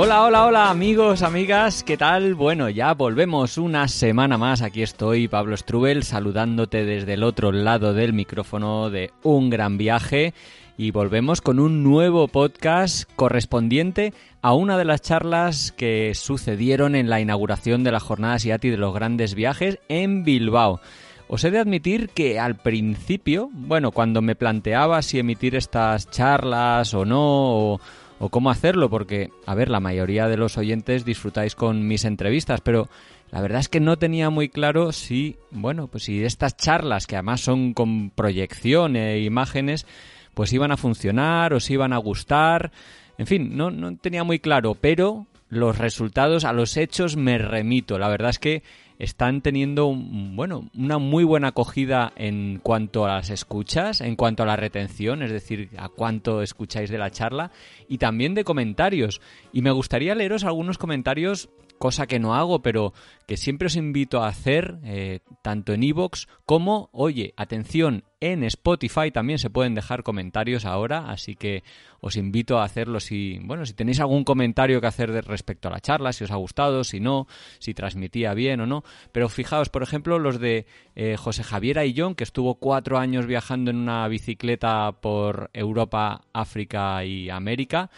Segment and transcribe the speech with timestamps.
[0.00, 2.36] Hola, hola, hola amigos, amigas, ¿qué tal?
[2.36, 4.62] Bueno, ya volvemos una semana más.
[4.62, 10.34] Aquí estoy, Pablo Strubel, saludándote desde el otro lado del micrófono de Un Gran Viaje.
[10.76, 17.10] Y volvemos con un nuevo podcast correspondiente a una de las charlas que sucedieron en
[17.10, 20.80] la inauguración de la Jornada SIATI de los Grandes Viajes en Bilbao.
[21.26, 26.94] Os he de admitir que al principio, bueno, cuando me planteaba si emitir estas charlas
[26.94, 27.80] o no, o,
[28.18, 32.60] o cómo hacerlo, porque, a ver, la mayoría de los oyentes disfrutáis con mis entrevistas,
[32.60, 32.88] pero
[33.30, 37.16] la verdad es que no tenía muy claro si, bueno, pues si estas charlas, que
[37.16, 39.86] además son con proyección e imágenes,
[40.34, 42.72] pues iban a funcionar o si iban a gustar.
[43.18, 47.98] En fin, no, no tenía muy claro, pero los resultados, a los hechos me remito.
[47.98, 48.62] La verdad es que
[48.98, 54.46] están teniendo bueno, una muy buena acogida en cuanto a las escuchas, en cuanto a
[54.46, 57.52] la retención, es decir, a cuánto escucháis de la charla
[57.88, 59.20] y también de comentarios.
[59.52, 62.92] Y me gustaría leeros algunos comentarios cosa que no hago, pero
[63.26, 69.10] que siempre os invito a hacer, eh, tanto en iVoox como, oye, atención, en Spotify
[69.12, 71.62] también se pueden dejar comentarios ahora, así que
[72.00, 75.80] os invito a hacerlo si, bueno, si tenéis algún comentario que hacer respecto a la
[75.80, 77.26] charla, si os ha gustado, si no,
[77.58, 78.82] si transmitía bien o no.
[79.12, 83.70] Pero fijaos, por ejemplo, los de eh, José Javier Aillón, que estuvo cuatro años viajando
[83.70, 87.90] en una bicicleta por Europa, África y América.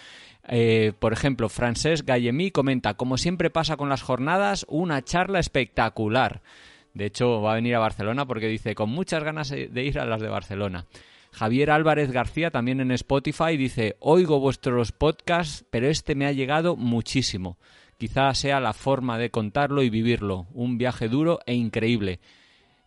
[0.49, 6.43] Eh, por ejemplo, Francesc Gallemi comenta, como siempre pasa con las jornadas, una charla espectacular.
[6.95, 10.05] De hecho, va a venir a Barcelona porque dice, con muchas ganas de ir a
[10.05, 10.87] las de Barcelona.
[11.33, 16.77] Javier Álvarez García, también en Spotify, dice, oigo vuestros podcasts, pero este me ha llegado
[16.77, 17.57] muchísimo.
[17.99, 20.47] Quizá sea la forma de contarlo y vivirlo.
[20.53, 22.19] Un viaje duro e increíble.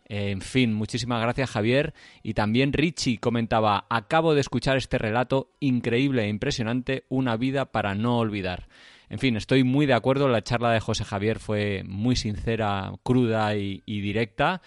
[0.06, 1.94] En fin, muchísimas gracias Javier.
[2.22, 7.94] Y también Richie comentaba, acabo de escuchar este relato increíble e impresionante, una vida para
[7.94, 8.68] no olvidar.
[9.08, 13.54] En fin, estoy muy de acuerdo, la charla de José Javier fue muy sincera, cruda
[13.56, 14.62] y, directa.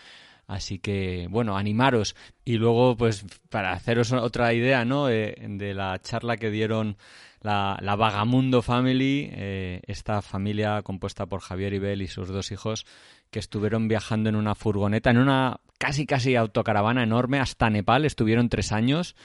[0.48, 2.16] Así que, bueno, animaros.
[2.46, 5.10] Y luego, pues, para haceros otra idea, ¿no?
[5.10, 6.96] Eh, de la charla que dieron
[7.42, 12.86] la, la Vagamundo Family, eh, esta familia compuesta por Javier Ibel y sus dos hijos,
[13.32, 18.50] que estuvieron viajando en una furgoneta, en una casi casi autocaravana enorme hasta Nepal, estuvieron
[18.50, 19.16] tres años.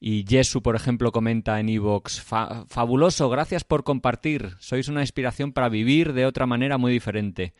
[0.00, 5.68] Y Jesu, por ejemplo, comenta en Evox, fabuloso, gracias por compartir, sois una inspiración para
[5.68, 7.52] vivir de otra manera muy diferente.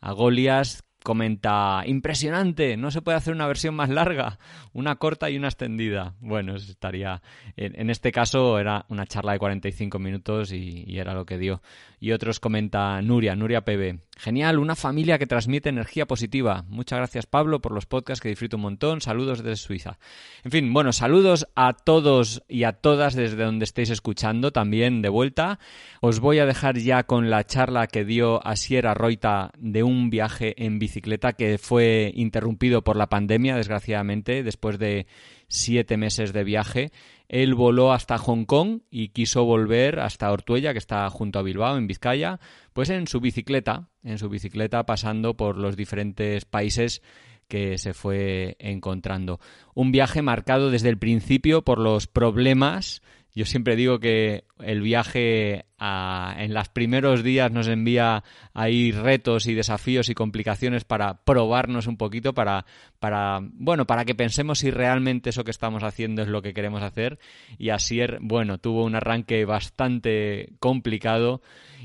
[0.00, 4.38] A Golias comenta, impresionante, no se puede hacer una versión más larga,
[4.72, 6.14] una corta y una extendida.
[6.20, 7.20] Bueno, estaría,
[7.56, 11.60] en, este caso era una charla de 45 minutos y, y, era lo que dio.
[12.00, 16.64] Y otros comenta Nuria, Nuria PB, Genial, una familia que transmite energía positiva.
[16.68, 19.00] Muchas gracias Pablo por los podcasts que disfruto un montón.
[19.00, 19.98] Saludos desde Suiza.
[20.44, 25.08] En fin, bueno, saludos a todos y a todas desde donde estéis escuchando también de
[25.08, 25.58] vuelta.
[26.00, 30.10] Os voy a dejar ya con la charla que dio a Sierra Roita de un
[30.10, 35.06] viaje en bicicleta que fue interrumpido por la pandemia, desgraciadamente, después de
[35.48, 36.92] siete meses de viaje.
[37.34, 41.76] Él voló hasta Hong Kong y quiso volver hasta Ortuella, que está junto a Bilbao,
[41.76, 42.38] en Vizcaya,
[42.72, 47.02] pues en su bicicleta, en su bicicleta pasando por los diferentes países
[47.48, 49.40] que se fue encontrando.
[49.74, 53.02] Un viaje marcado desde el principio por los problemas
[53.34, 58.22] yo siempre digo que el viaje en los primeros días nos envía
[58.54, 62.64] ahí retos y desafíos y complicaciones para probarnos un poquito, para,
[63.00, 66.82] para, bueno, para que pensemos si realmente eso que estamos haciendo es lo que queremos
[66.82, 67.18] hacer.
[67.58, 71.42] Y así, bueno, tuvo un arranque bastante complicado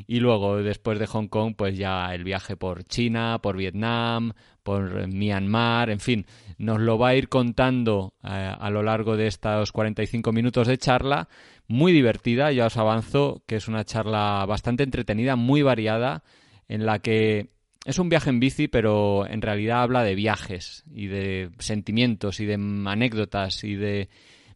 [0.07, 4.33] y luego, después de Hong Kong, pues ya el viaje por China, por Vietnam,
[4.69, 6.27] por Myanmar, en fin,
[6.59, 10.77] nos lo va a ir contando eh, a lo largo de estos 45 minutos de
[10.77, 11.27] charla,
[11.67, 16.21] muy divertida, ya os avanzo que es una charla bastante entretenida, muy variada,
[16.67, 17.49] en la que
[17.83, 22.45] es un viaje en bici, pero en realidad habla de viajes y de sentimientos y
[22.45, 22.53] de
[22.85, 24.07] anécdotas y de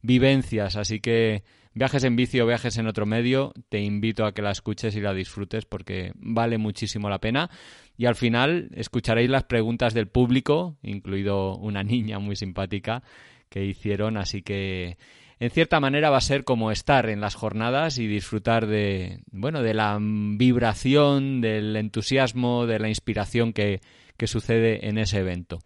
[0.04, 1.42] vivencias, así que
[1.74, 5.02] viajes en bici o viajes en otro medio, te invito a que la escuches y
[5.02, 7.50] la disfrutes porque vale muchísimo la pena.
[7.98, 13.04] Y al final escucharéis las preguntas del público, incluido una niña muy simpática
[13.50, 14.98] que hicieron, así que
[15.40, 19.62] en cierta manera va a ser como estar en las jornadas y disfrutar de, bueno,
[19.62, 23.82] de la vibración, del entusiasmo, de la inspiración que,
[24.18, 25.60] que sucede en ese evento.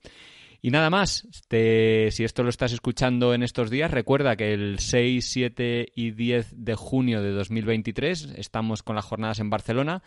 [0.62, 5.26] Y nada más, si esto lo estás escuchando en estos días, recuerda que el 6,
[5.30, 10.04] 7 y 10 de junio de 2023 estamos con las jornadas en Barcelona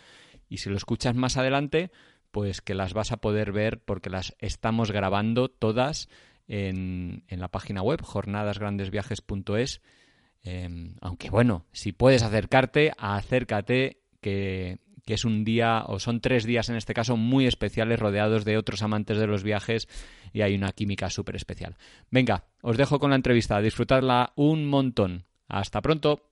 [0.48, 1.90] y si lo escuchas más adelante,
[2.30, 6.08] pues que las vas a poder ver porque las estamos grabando todas
[6.48, 9.80] en, en la página web jornadasgrandesviajes.es.
[10.42, 16.44] Em, aunque bueno, si puedes acercarte, acércate, que que es un día, o son tres
[16.44, 19.88] días en este caso, muy especiales, rodeados de otros amantes de los viajes
[20.32, 21.76] y hay una química súper especial.
[22.10, 25.24] Venga, os dejo con la entrevista, disfrutadla un montón.
[25.48, 26.30] Hasta pronto.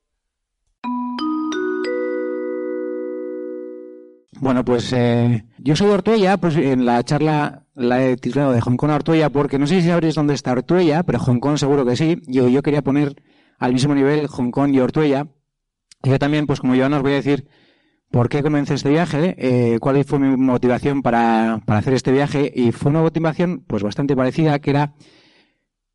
[4.40, 8.76] Bueno, pues eh, yo soy Ortuella, pues en la charla la he titulado de Hong
[8.76, 11.84] Kong a Ortuella porque no sé si sabréis dónde está Ortuella, pero Hong Kong seguro
[11.84, 12.22] que sí.
[12.26, 13.16] Yo, yo quería poner
[13.58, 15.26] al mismo nivel Hong Kong y Ortuella.
[16.04, 17.48] Yo también, pues como yo os voy a decir
[18.10, 19.34] ¿Por qué comencé este viaje?
[19.38, 22.50] Eh, ¿Cuál fue mi motivación para, para, hacer este viaje?
[22.54, 24.94] Y fue una motivación pues bastante parecida, que era,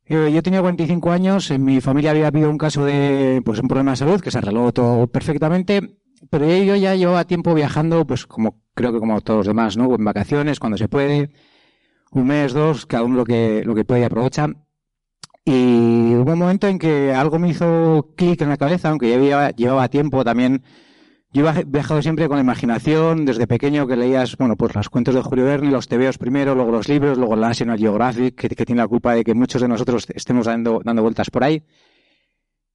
[0.06, 3.66] eh, yo tenía 45 años, en mi familia había habido un caso de pues un
[3.66, 5.98] problema de salud que se arregló todo perfectamente,
[6.30, 9.92] pero yo ya llevaba tiempo viajando, pues como creo que como todos los demás, ¿no?
[9.92, 11.30] En vacaciones, cuando se puede,
[12.12, 14.48] un mes, dos, cada uno lo que, lo que puede y aprovecha.
[15.44, 19.16] Y hubo un momento en que algo me hizo clic en la cabeza, aunque ya
[19.16, 20.62] había, llevaba tiempo también
[21.34, 25.16] yo he viajado siempre con la imaginación, desde pequeño que leías, bueno, pues los cuentos
[25.16, 28.80] de Julio Verne, los tebeos primero, luego los libros, luego la National Geographic, que, tiene
[28.80, 31.64] la culpa de que muchos de nosotros estemos dando, dando vueltas por ahí.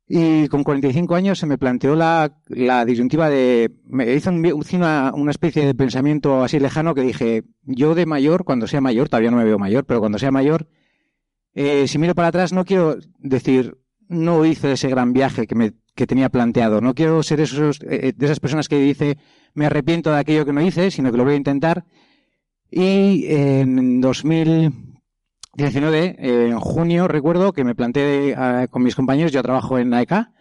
[0.10, 5.32] Y con 45 años se me planteó la, la disyuntiva de, me hizo una, una
[5.32, 9.38] especie de pensamiento así lejano que dije, yo de mayor, cuando sea mayor, todavía no
[9.38, 10.68] me veo mayor, pero cuando sea mayor,
[11.54, 13.78] eh, si miro para atrás no quiero decir,
[14.10, 16.80] no hice ese gran viaje que me que tenía planteado.
[16.80, 19.18] No quiero ser esos, eh, eh, de esas personas que dice
[19.54, 21.84] me arrepiento de aquello que no hice, sino que lo voy a intentar.
[22.72, 28.34] Y en 2019, en junio, recuerdo que me planteé
[28.70, 30.32] con mis compañeros, yo trabajo en AECA,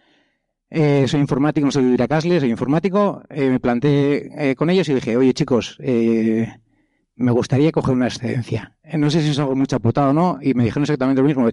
[0.69, 5.17] eh, soy informático, no soy de Iracasle, soy informático, me planteé con ellos y dije,
[5.17, 8.77] oye chicos, me gustaría coger una excedencia.
[8.93, 11.49] no sé si es algo mucho aputado o no, y me dijeron exactamente lo mismo,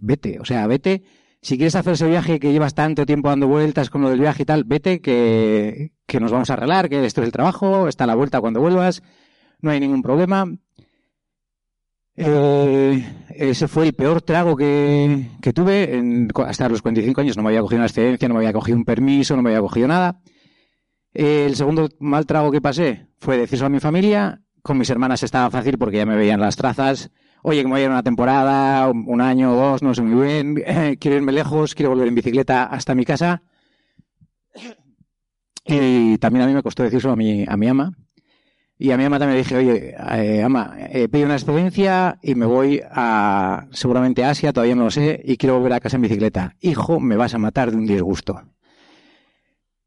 [0.00, 1.02] vete, o sea, vete
[1.42, 4.44] si quieres hacer ese viaje que llevas tanto tiempo dando vueltas con lo del viaje
[4.44, 8.06] y tal, vete que, que nos vamos a arreglar, que esto es el trabajo, está
[8.06, 9.02] la vuelta cuando vuelvas,
[9.60, 10.46] no hay ningún problema.
[12.14, 15.96] Eh, ese fue el peor trago que, que tuve.
[15.96, 18.78] En, hasta los 45 años no me había cogido una excedencia, no me había cogido
[18.78, 20.20] un permiso, no me había cogido nada.
[21.12, 24.42] el segundo mal trago que pasé fue decirlo a mi familia.
[24.62, 27.10] Con mis hermanas estaba fácil porque ya me veían las trazas
[27.42, 30.26] oye, que me voy a ir una temporada, un año o dos, no sé muy
[30.26, 30.54] bien,
[31.00, 33.42] quiero irme lejos, quiero volver en bicicleta hasta mi casa.
[35.64, 37.92] Y también a mí me costó decirlo a mi, a mi ama.
[38.78, 42.34] Y a mi ama también le dije, oye, eh, ama, eh, pido una experiencia y
[42.34, 45.96] me voy a seguramente a Asia, todavía no lo sé, y quiero volver a casa
[45.96, 46.56] en bicicleta.
[46.60, 48.42] Hijo, me vas a matar de un disgusto.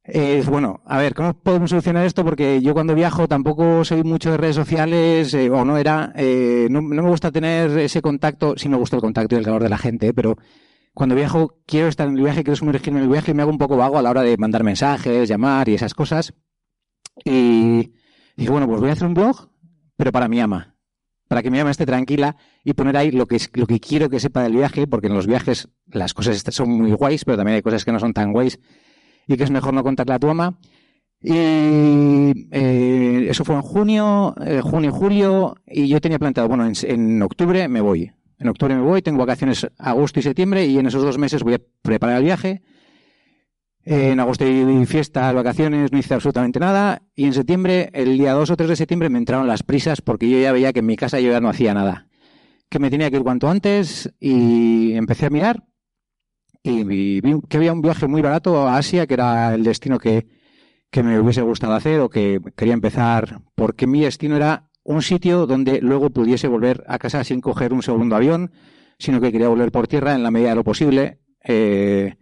[0.08, 2.24] Eh, bueno, a ver, ¿cómo podemos solucionar esto?
[2.24, 6.68] Porque yo cuando viajo tampoco soy mucho de redes sociales, eh, o no era, eh,
[6.70, 9.70] no, me gusta tener ese contacto, sí me gusta el contacto y el calor de
[9.70, 10.38] la gente, pero
[10.94, 13.52] cuando viajo quiero estar en el viaje, quiero sumergirme en el viaje y me hago
[13.52, 16.34] un poco vago a la hora de mandar mensajes, llamar y esas cosas.
[17.24, 17.94] Y
[18.38, 19.50] dije, bueno, pues voy a hacer un blog,
[19.98, 20.76] pero para mi ama,
[21.28, 24.20] para que mi ama esté tranquila y poner ahí lo que, lo que quiero que
[24.20, 27.62] sepa del viaje, porque en los viajes las cosas son muy guays, pero también hay
[27.64, 28.60] cosas que no son tan guays
[29.28, 30.58] y que es mejor no contarle a tu ama.
[31.22, 31.34] Y
[32.52, 37.68] eh, eso fue en junio, eh, junio julio, y yo tenía planteado, bueno, en, octubre
[37.68, 38.12] me voy.
[38.38, 41.56] En octubre me voy, tengo vacaciones agosto y septiembre, y en esos dos meses voy
[41.56, 42.62] a preparar el viaje.
[43.86, 47.02] en agosto y fiestas, vacaciones, no hice absolutamente nada.
[47.16, 50.30] Y en septiembre, el día 2 o 3 de septiembre, me entraron las prisas porque
[50.30, 52.08] yo ya veía que en mi casa yo ya no hacía nada.
[52.70, 55.64] Que me tenía que ir cuanto antes y empecé a mirar
[56.66, 60.28] y vi que había un viaje muy barato a Asia, que era el destino que,
[60.90, 65.46] que me hubiese gustado hacer o que quería empezar, porque mi destino era un sitio
[65.46, 68.52] donde luego pudiese volver a casa sin coger un segundo avión,
[68.98, 71.20] sino que quería volver por tierra en la medida de lo posible.
[71.44, 72.16] Eh,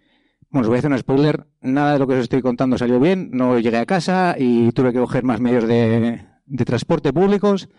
[0.50, 1.48] bueno, os voy a hacer un spoiler.
[1.62, 3.30] Nada de lo que os estoy contando salió bien.
[3.32, 7.70] No llegué a casa y tuve que coger más medios de, de transporte públicos.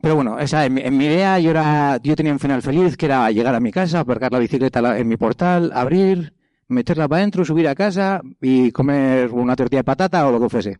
[0.00, 3.30] Pero bueno, esa, en, mi, idea yo era, yo tenía un final feliz que era
[3.30, 6.34] llegar a mi casa, aparcar la bicicleta en mi portal, abrir,
[6.68, 10.48] meterla para adentro, subir a casa y comer una tortilla de patata o lo que
[10.48, 10.78] fuese.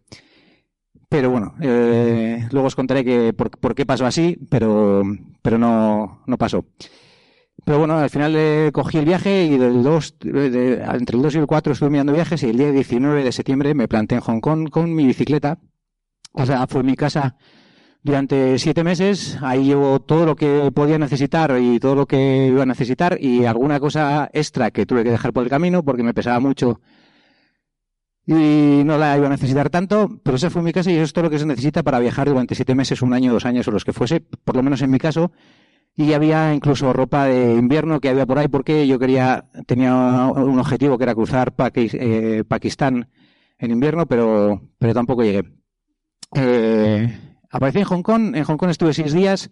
[1.09, 5.03] Pero bueno, eh, luego os contaré que por, qué pasó así, pero,
[5.43, 6.67] pero no, no pasó.
[7.65, 11.39] Pero bueno, al final eh, cogí el viaje y del 2, entre el 2 y
[11.39, 14.41] el 4 estuve mirando viajes y el día 19 de septiembre me planté en Hong
[14.41, 15.59] Kong con mi bicicleta.
[16.33, 17.37] O sea, fue mi casa
[18.03, 19.39] durante siete meses.
[19.43, 23.45] Ahí llevo todo lo que podía necesitar y todo lo que iba a necesitar y
[23.45, 26.81] alguna cosa extra que tuve que dejar por el camino porque me pesaba mucho
[28.31, 31.13] y no la iba a necesitar tanto, pero esa fue mi casa y eso es
[31.15, 33.71] todo lo que se necesita para viajar durante siete meses, un año, dos años o
[33.71, 35.33] los que fuese, por lo menos en mi caso.
[35.97, 39.95] Y había incluso ropa de invierno que había por ahí porque yo quería, tenía
[40.27, 43.09] un objetivo que era cruzar eh, Pakistán
[43.59, 45.45] en invierno, pero, pero tampoco llegué.
[46.35, 49.51] Eh, aparecí en Hong Kong, en Hong Kong estuve seis días,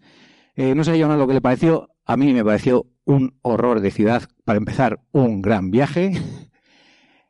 [0.55, 3.91] eh, no sé yo lo que le pareció, a mí me pareció un horror de
[3.91, 6.13] ciudad, para empezar, un gran viaje.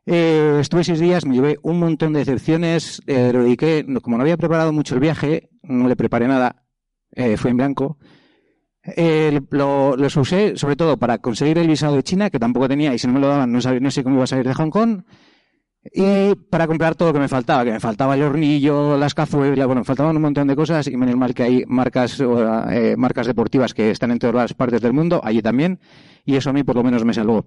[0.09, 4.23] Eh, estuve seis días, me llevé un montón de decepciones, eh, lo dediqué, como no
[4.23, 6.63] había preparado mucho el viaje, no le preparé nada,
[7.11, 7.97] eh, fue en blanco.
[8.95, 12.99] Eh, lo, usé sobre todo para conseguir el visado de China, que tampoco tenía, y
[12.99, 14.69] si no me lo daban no, sabía, no sé cómo iba a salir de Hong
[14.69, 15.03] Kong.
[15.93, 19.65] Y para comprar todo lo que me faltaba, que me faltaba el hornillo, las cazuelas,
[19.65, 23.27] bueno, me faltaban un montón de cosas y menos mal que hay marcas, eh, marcas
[23.27, 25.79] deportivas que están en todas las partes del mundo, allí también,
[26.25, 27.45] y eso a mí por lo menos me salvó.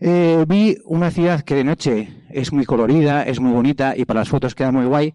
[0.00, 4.20] Eh, vi una ciudad que de noche es muy colorida, es muy bonita y para
[4.20, 5.14] las fotos queda muy guay,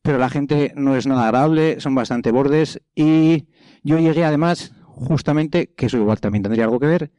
[0.00, 3.46] pero la gente no es nada agradable, son bastante bordes y
[3.82, 7.10] yo llegué además justamente, que eso igual también tendría algo que ver,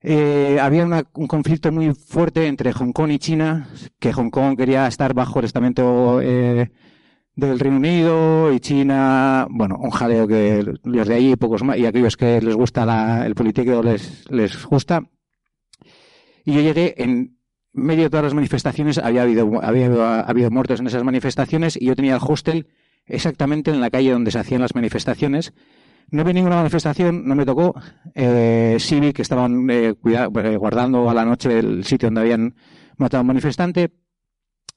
[0.00, 4.86] eh, había un conflicto muy fuerte entre Hong Kong y China, que Hong Kong quería
[4.86, 6.70] estar bajo el estamento eh,
[7.34, 11.86] del Reino Unido y China, bueno, un jaleo que los de ahí pocos más, y
[11.86, 15.02] aquellos que les gusta la, el político les, les gusta.
[16.44, 17.38] Y yo llegué en
[17.72, 21.96] medio de todas las manifestaciones, había habido, había habido, muertos en esas manifestaciones y yo
[21.96, 22.66] tenía el hostel
[23.06, 25.52] exactamente en la calle donde se hacían las manifestaciones.
[26.10, 27.74] No vi ninguna manifestación, no me tocó.
[28.14, 32.54] Eh, sí vi que estaban eh, eh, guardando a la noche el sitio donde habían
[32.96, 33.92] matado a un manifestante.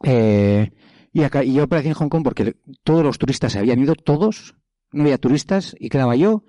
[0.03, 0.71] Eh,
[1.13, 1.21] y,
[1.53, 4.55] yo aparecí en Hong Kong porque todos los turistas se habían ido, todos.
[4.91, 6.43] No había turistas y quedaba yo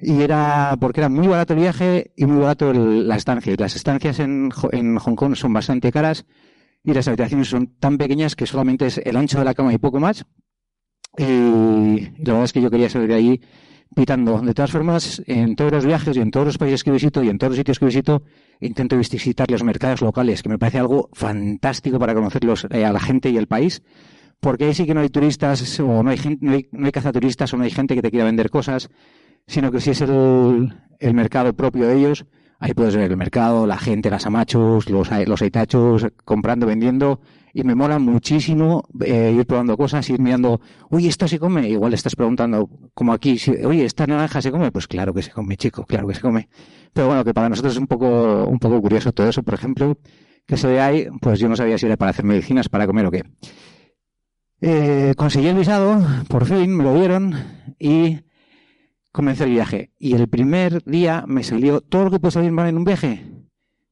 [0.00, 3.52] y era porque era muy barato el viaje y muy barato la estancia.
[3.52, 6.24] Y las estancias en, Hong Kong son bastante caras
[6.84, 9.78] y las habitaciones son tan pequeñas que solamente es el ancho de la cama y
[9.78, 10.24] poco más.
[11.16, 13.40] Y, la verdad es que yo quería salir de ahí
[13.94, 14.40] pitando.
[14.40, 17.28] De todas formas, en todos los viajes y en todos los países que visito y
[17.28, 18.22] en todos los sitios que visito,
[18.60, 23.00] intento visitar los mercados locales, que me parece algo fantástico para conocerlos eh, a la
[23.00, 23.82] gente y el país.
[24.40, 26.92] Porque ahí sí que no hay turistas, o no hay, gente, no hay, no hay
[26.92, 28.88] cazaturistas, o no hay gente que te quiera vender cosas
[29.48, 30.72] sino que si es el,
[31.14, 32.26] mercado propio de ellos,
[32.60, 37.20] ahí puedes ver el mercado, la gente, las amachos, los, los aitachos, comprando, vendiendo,
[37.54, 41.66] y me mola muchísimo eh, ir probando cosas, ir mirando, oye, ¿esto se come?
[41.66, 44.70] Igual estás preguntando, como aquí, oye, ¿esta naranja se come?
[44.70, 46.48] Pues claro que se come, chico, claro que se come.
[46.92, 49.96] Pero bueno, que para nosotros es un poco, un poco curioso todo eso, por ejemplo,
[50.46, 53.06] que se ve ahí, pues yo no sabía si era para hacer medicinas, para comer
[53.06, 53.24] o qué.
[54.60, 57.34] Eh, conseguí el visado, por fin, me lo dieron,
[57.78, 58.18] y
[59.18, 59.90] comencé el viaje.
[59.98, 63.24] Y el primer día me salió todo lo que puede salir mal en un viaje.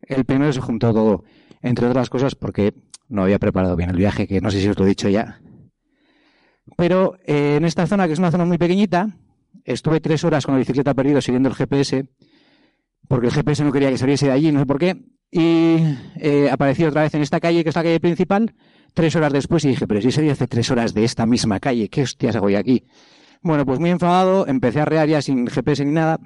[0.02, 1.24] El primero se juntó todo.
[1.62, 2.74] Entre otras cosas porque
[3.08, 5.40] no había preparado bien el viaje, que no sé si os lo he dicho ya.
[6.76, 9.16] Pero eh, en esta zona, que es una zona muy pequeñita,
[9.64, 12.06] estuve tres horas con la bicicleta perdido siguiendo el GPS,
[13.08, 14.94] porque el GPS no quería que saliese de allí, no sé por qué.
[15.32, 15.78] Y
[16.20, 18.54] eh, aparecí otra vez en esta calle, que es la calle principal,
[18.94, 21.88] tres horas después, y dije, pero si salí hace tres horas de esta misma calle,
[21.88, 22.84] ¿qué hostias hago yo aquí?
[23.42, 26.18] Bueno, pues muy enfadado, empecé a rear ya sin GPS ni nada.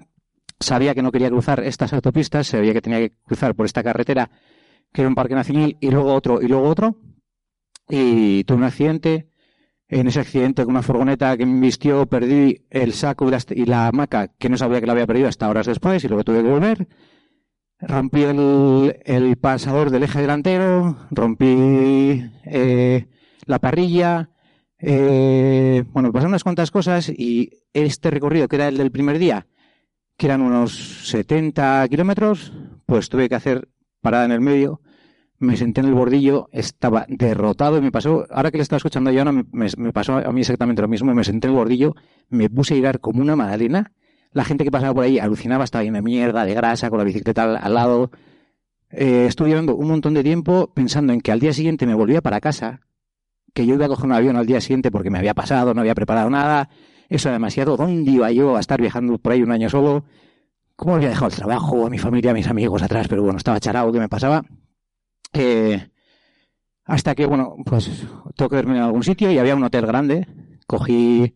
[0.58, 4.30] Sabía que no quería cruzar estas autopistas, sabía que tenía que cruzar por esta carretera,
[4.92, 6.96] que era un parque nacional, y luego otro, y luego otro.
[7.88, 9.28] Y tuve un accidente.
[9.88, 14.28] En ese accidente con una furgoneta que me vistió, perdí el saco y la hamaca,
[14.28, 16.88] que no sabía que la había perdido hasta horas después, y luego tuve que volver.
[17.80, 23.08] Rompí el, el pasador del eje delantero, rompí eh,
[23.46, 24.29] la parrilla,
[24.80, 29.46] eh, bueno, pasaron unas cuantas cosas y este recorrido, que era el del primer día,
[30.16, 32.52] que eran unos 70 kilómetros,
[32.86, 33.68] pues tuve que hacer
[34.00, 34.80] parada en el medio,
[35.38, 39.10] me senté en el bordillo, estaba derrotado y me pasó, ahora que le estaba escuchando
[39.10, 41.94] yo, me, me, pasó a mí exactamente lo mismo, me senté en el bordillo,
[42.28, 43.92] me puse a ir como una magdalena,
[44.32, 47.04] la gente que pasaba por ahí alucinaba, estaba llena de mierda, de grasa, con la
[47.04, 48.10] bicicleta al, lado.
[48.90, 52.20] Eh, estuve llevando un montón de tiempo pensando en que al día siguiente me volvía
[52.20, 52.80] para casa,
[53.54, 55.80] que yo iba a coger un avión al día siguiente porque me había pasado, no
[55.80, 56.68] había preparado nada,
[57.08, 60.04] eso era demasiado, ¿dónde iba yo a estar viajando por ahí un año solo?
[60.76, 63.08] ¿Cómo había dejado el trabajo, a mi familia, a mis amigos atrás?
[63.08, 64.44] Pero bueno, estaba charado, ¿qué me pasaba?
[65.32, 65.88] Eh,
[66.84, 70.26] hasta que, bueno, pues tengo que dormir en algún sitio y había un hotel grande,
[70.66, 71.34] cogí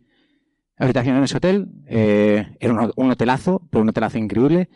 [0.78, 4.68] habitación en ese hotel, eh, era un, hotelazo, pero un hotelazo increíble.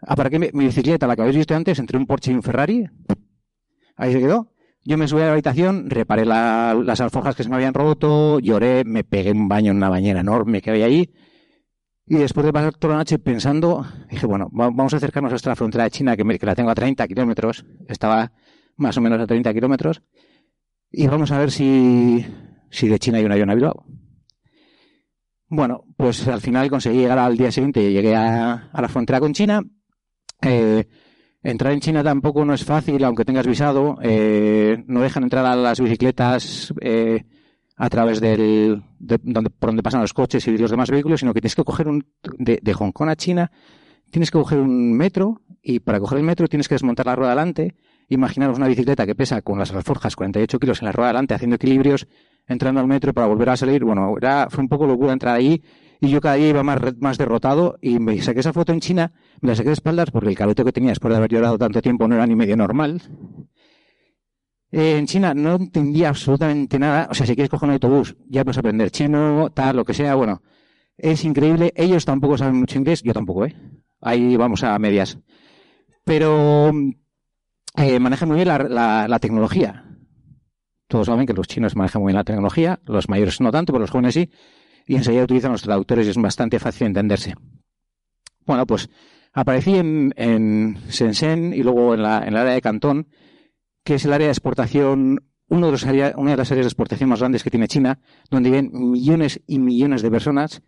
[0.00, 2.86] aparqué mi, mi bicicleta, la que habéis visto antes, entre un Porsche y un Ferrari.
[3.96, 4.53] Ahí se quedó.
[4.84, 8.38] Yo me subí a la habitación, reparé la- las alforjas que se me habían roto,
[8.38, 11.10] lloré, me pegué un baño en una bañera enorme que había ahí.
[12.06, 15.50] Y después de pasar toda la noche pensando, dije, bueno, va- vamos a acercarnos hasta
[15.50, 17.64] la frontera de China, que, me- que la tengo a 30 kilómetros.
[17.88, 18.32] Estaba
[18.76, 20.02] más o menos a 30 kilómetros.
[20.90, 22.24] Y vamos a ver si,
[22.70, 23.86] si de China hay un avión a Bilbao.
[25.48, 29.32] Bueno, pues al final conseguí llegar al día siguiente, llegué a, a la frontera con
[29.32, 29.62] China.
[30.42, 30.86] Eh,
[31.44, 33.96] entrar en China tampoco no es fácil, aunque tengas visado.
[34.02, 37.24] Eh, no dejan entrar a las bicicletas eh,
[37.76, 41.34] a través del, de, donde, por donde pasan los coches y los demás vehículos, sino
[41.34, 42.06] que tienes que coger un,
[42.38, 43.52] de, de Hong Kong a China,
[44.10, 47.30] tienes que coger un metro y para coger el metro tienes que desmontar la rueda
[47.30, 47.76] delante.
[48.08, 51.56] Imaginaros una bicicleta que pesa con las alforjas 48 kilos en la rueda delante haciendo
[51.56, 52.06] equilibrios,
[52.46, 53.84] entrando al metro para volver a salir.
[53.84, 55.62] Bueno, era, fue un poco locura entrar ahí
[56.04, 59.12] y yo cada día iba más, más derrotado y me saqué esa foto en China,
[59.40, 61.80] me la saqué de espaldas porque el caloteo que tenía después de haber llorado tanto
[61.82, 63.02] tiempo no era ni medio normal.
[64.70, 67.08] Eh, en China no entendía absolutamente nada.
[67.10, 70.14] O sea, si quieres coger un autobús, ya puedes aprender chino, tal, lo que sea.
[70.16, 70.42] Bueno,
[70.96, 71.72] es increíble.
[71.76, 73.54] Ellos tampoco saben mucho inglés, yo tampoco, ¿eh?
[74.00, 75.18] Ahí vamos a medias.
[76.04, 76.70] Pero
[77.76, 79.84] eh, manejan muy bien la, la- la tecnología.
[80.88, 83.80] Todos saben que los chinos manejan muy bien la tecnología, los mayores no tanto, pero
[83.82, 84.30] los jóvenes sí.
[84.86, 87.34] Y enseguida utilizan los traductores y es bastante fácil entenderse.
[88.46, 88.90] Bueno, pues
[89.32, 93.08] aparecí en, en Shenzhen y luego en, la, en el área de Cantón,
[93.82, 96.68] que es el área de exportación, uno de los área- una de las áreas de
[96.68, 97.98] exportación más grandes que tiene China,
[98.30, 100.62] donde viven millones y millones de personas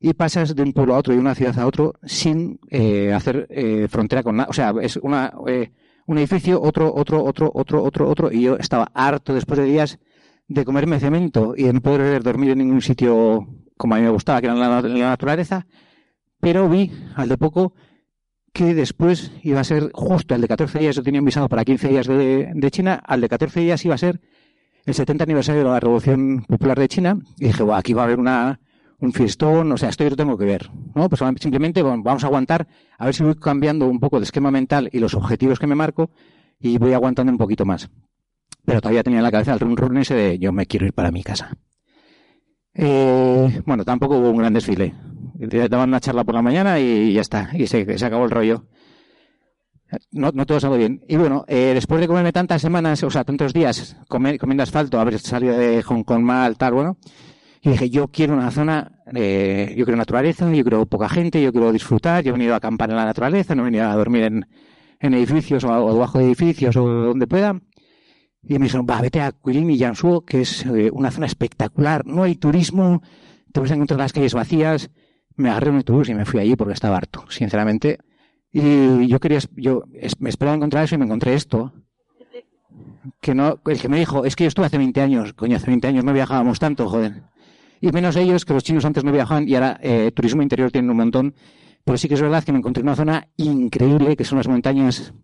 [0.00, 3.12] y pasas de un pueblo a otro y de una ciudad a otro sin eh,
[3.12, 4.48] hacer eh, frontera con nada.
[4.48, 5.70] O sea, es una, eh,
[6.06, 9.98] un edificio, otro, otro, otro, otro, otro, otro, y yo estaba harto después de días
[10.48, 13.46] de comerme cemento y de no poder dormir en ningún sitio
[13.80, 15.66] como a mí me gustaba, que era la, la naturaleza,
[16.38, 17.72] pero vi al de poco
[18.52, 21.64] que después iba a ser justo el de 14 días, yo tenía un visado para
[21.64, 24.20] 15 días de, de China, al de 14 días iba a ser
[24.84, 28.04] el 70 aniversario de la Revolución Popular de China, y dije, "Buah, aquí va a
[28.04, 28.60] haber una,
[28.98, 31.08] un fiestón, o sea, esto yo lo tengo que ver, ¿no?
[31.08, 34.50] Pues simplemente bueno, vamos a aguantar, a ver si voy cambiando un poco de esquema
[34.50, 36.10] mental y los objetivos que me marco,
[36.60, 37.88] y voy aguantando un poquito más.
[38.66, 40.92] Pero todavía tenía en la cabeza el run run ese de yo me quiero ir
[40.92, 41.56] para mi casa.
[42.74, 44.94] Eh, bueno, tampoco hubo un gran desfile.
[45.68, 48.66] Daban una charla por la mañana y ya está, y se, se acabó el rollo.
[50.12, 51.04] No, no todo salió bien.
[51.08, 55.18] Y bueno, eh, después de comerme tantas semanas, o sea, tantos días comiendo asfalto, haber
[55.18, 56.96] salido de Hong Kong mal, tal, bueno,
[57.60, 61.52] y dije, yo quiero una zona, eh, yo quiero naturaleza, yo quiero poca gente, yo
[61.52, 64.22] quiero disfrutar, yo he venido a acampar en la naturaleza, no he venido a dormir
[64.24, 64.46] en,
[65.00, 67.60] en edificios o, o debajo de edificios o donde pueda.
[68.42, 72.06] Y me dijeron, va, vete a Quilin y Jiangsu, que es eh, una zona espectacular,
[72.06, 73.02] no hay turismo,
[73.52, 74.90] te vas a encontrar las calles vacías.
[75.36, 77.98] Me agarré un autobús y me fui allí porque estaba harto, sinceramente.
[78.52, 79.84] Y yo quería, yo
[80.18, 81.72] me esperaba encontrar eso y me encontré esto.
[83.20, 85.66] Que no, el que me dijo, es que yo estuve hace 20 años, coño, hace
[85.68, 87.22] 20 años no viajábamos tanto, joder.
[87.80, 90.90] Y menos ellos, que los chinos antes no viajaban y ahora eh, turismo interior tienen
[90.90, 91.34] un montón.
[91.84, 95.14] Pero sí que es verdad que me encontré una zona increíble, que son las montañas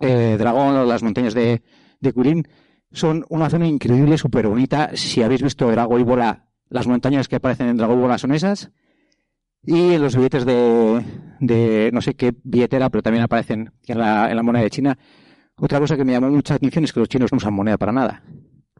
[0.00, 1.62] eh, Dragón o las montañas de,
[2.04, 2.48] de Kurin.
[2.92, 4.90] Son una zona increíble, súper bonita.
[4.94, 8.32] Si habéis visto Drago y Bola, las montañas que aparecen en Drago y Bola son
[8.32, 8.70] esas.
[9.66, 11.02] Y en los billetes de,
[11.40, 14.98] de no sé qué billetera, pero también aparecen en la, en la moneda de China.
[15.56, 17.92] Otra cosa que me llamó mucha atención es que los chinos no usan moneda para
[17.92, 18.22] nada.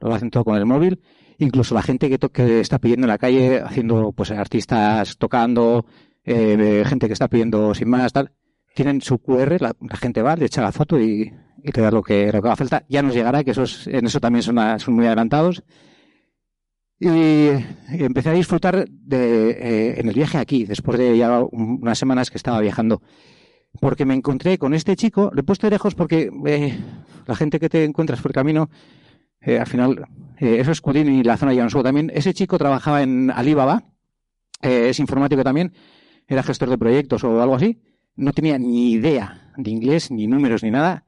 [0.01, 1.01] Lo hacen todo con el móvil.
[1.39, 5.87] Incluso la gente que, que está pidiendo en la calle, haciendo pues artistas tocando,
[6.25, 8.33] eh, gente que está pidiendo sin más, tal,
[8.75, 11.91] tienen su QR, la, la gente va, le echa la foto y, y te da
[11.91, 12.85] lo que, lo que haga falta.
[12.89, 15.63] Ya nos llegará, que esos, en eso también son, son muy adelantados.
[17.01, 21.81] Y, y empecé a disfrutar de, eh, en el viaje aquí, después de ya un-
[21.83, 23.03] unas semanas que estaba viajando.
[23.81, 26.79] Porque me encontré con este chico, le he puesto de lejos porque eh,
[27.27, 28.71] la gente que te encuentras por el camino,
[29.41, 30.07] eh, al final,
[30.39, 32.11] eh, eso es Kudin y la zona de Jiangsu también.
[32.15, 33.83] Ese chico trabajaba en Alibaba,
[34.63, 35.73] eh, es informático también,
[36.29, 37.81] era gestor de proyectos o algo así.
[38.17, 41.05] No tenía ni idea de inglés, ni números, ni nada.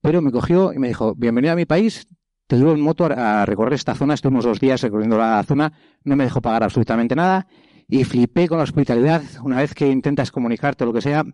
[0.00, 2.06] Pero me cogió y me dijo, bienvenido a mi país,
[2.46, 4.14] te llevo en moto a recorrer esta zona.
[4.14, 5.72] Estuvimos dos días recorriendo la zona,
[6.04, 7.46] no me dejó pagar absolutamente nada.
[7.86, 11.24] Y flipé con la hospitalidad, una vez que intentas comunicarte o lo que sea,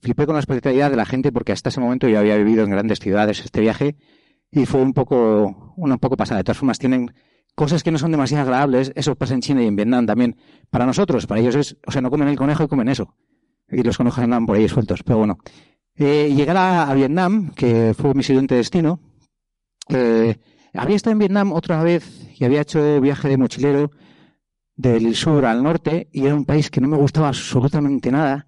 [0.00, 2.70] flipé con la hospitalidad de la gente porque hasta ese momento yo había vivido en
[2.70, 3.96] grandes ciudades este viaje
[4.50, 6.38] y fue un poco, un poco pasada.
[6.38, 7.12] De todas formas, tienen
[7.54, 8.92] cosas que no son demasiado agradables.
[8.96, 10.36] Eso pasa en China y en Vietnam también.
[10.70, 13.14] Para nosotros, para ellos es, o sea, no comen el conejo y comen eso.
[13.68, 15.38] Y los conejos andan por ahí sueltos, pero bueno.
[15.98, 19.00] Eh, llegar a, Vietnam, que fue mi siguiente destino,
[19.88, 20.36] eh,
[20.74, 23.90] había estado en Vietnam otra vez y había hecho viaje de mochilero
[24.76, 28.46] del sur al norte y era un país que no me gustaba absolutamente nada.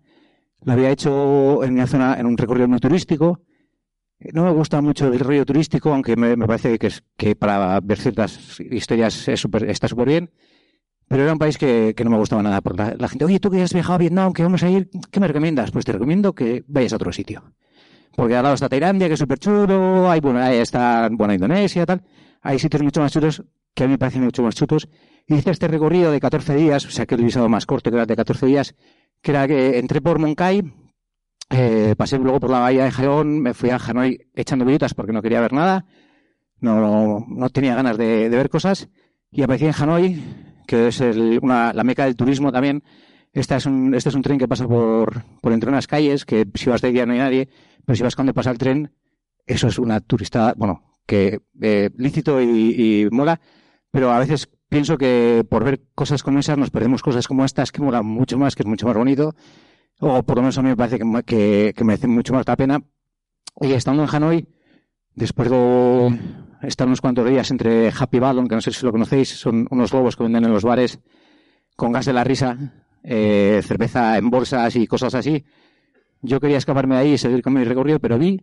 [0.62, 3.40] La había hecho en una zona, en un recorrido muy turístico.
[4.32, 7.98] No me gusta mucho el rollo turístico, aunque me, parece que, es, que para ver
[7.98, 10.30] ciertas historias es super, está súper bien.
[11.08, 12.60] Pero era un país que, que, no me gustaba nada.
[12.60, 15.20] Porque la, gente, oye, tú que has viajado a Vietnam, que vamos a ir, ¿qué
[15.20, 15.70] me recomiendas?
[15.70, 17.42] Pues te recomiendo que vayas a otro sitio.
[18.14, 21.86] Porque al lado está Tailandia, que es súper chulo, hay, bueno, ahí está, bueno, Indonesia,
[21.86, 22.02] tal.
[22.42, 23.42] Hay sitios mucho más chulos
[23.78, 24.88] que a mí me parecen mucho más chulos.
[25.26, 28.06] Hice este recorrido de 14 días, o sea que el visado más corto que era
[28.06, 28.74] de 14 días,
[29.22, 30.64] que era que entré por Monkai,
[31.50, 35.12] eh, pasé luego por la bahía de Jaén, me fui a Hanoi echando billetas porque
[35.12, 35.86] no quería ver nada,
[36.60, 38.88] no, no tenía ganas de, ver cosas,
[39.30, 40.24] y aparecí en Hanoi,
[40.68, 42.84] que es una, la meca del turismo también.
[43.32, 46.46] Este es, un, este es un tren que pasa por, por entre unas calles, que
[46.54, 47.48] si vas de día no hay nadie,
[47.86, 48.92] pero si vas cuando pasa el tren,
[49.46, 53.40] eso es una turista, bueno, que eh, lícito y, y mola,
[53.90, 57.72] pero a veces pienso que por ver cosas como esas nos perdemos cosas como estas
[57.72, 59.34] que molan mucho más, que es mucho más bonito,
[60.00, 62.82] o por lo menos a mí me parece que, que, merece mucho más la pena.
[63.60, 64.48] Y estando en Hanoi,
[65.18, 66.18] después de
[66.62, 69.90] estar unos cuantos días entre Happy Ballon, que no sé si lo conocéis, son unos
[69.90, 71.00] globos que venden en los bares
[71.76, 72.56] con gas de la risa,
[73.02, 75.44] eh, cerveza en bolsas y cosas así.
[76.22, 78.40] Yo quería escaparme de ahí y seguir con mi recorrido, pero vi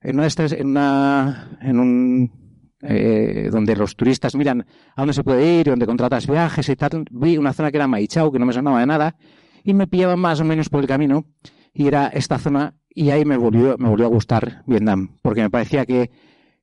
[0.00, 2.32] en una, en una, en un
[2.80, 4.60] eh, donde los turistas miran
[4.94, 7.04] a dónde se puede ir, donde contratas viajes y tal.
[7.10, 9.16] Vi una zona que era Maichau, que no me sonaba de nada,
[9.62, 11.26] y me pillaba más o menos por el camino,
[11.74, 15.50] y era esta zona, y ahí me volvió, me volvió a gustar Vietnam, porque me
[15.50, 16.10] parecía que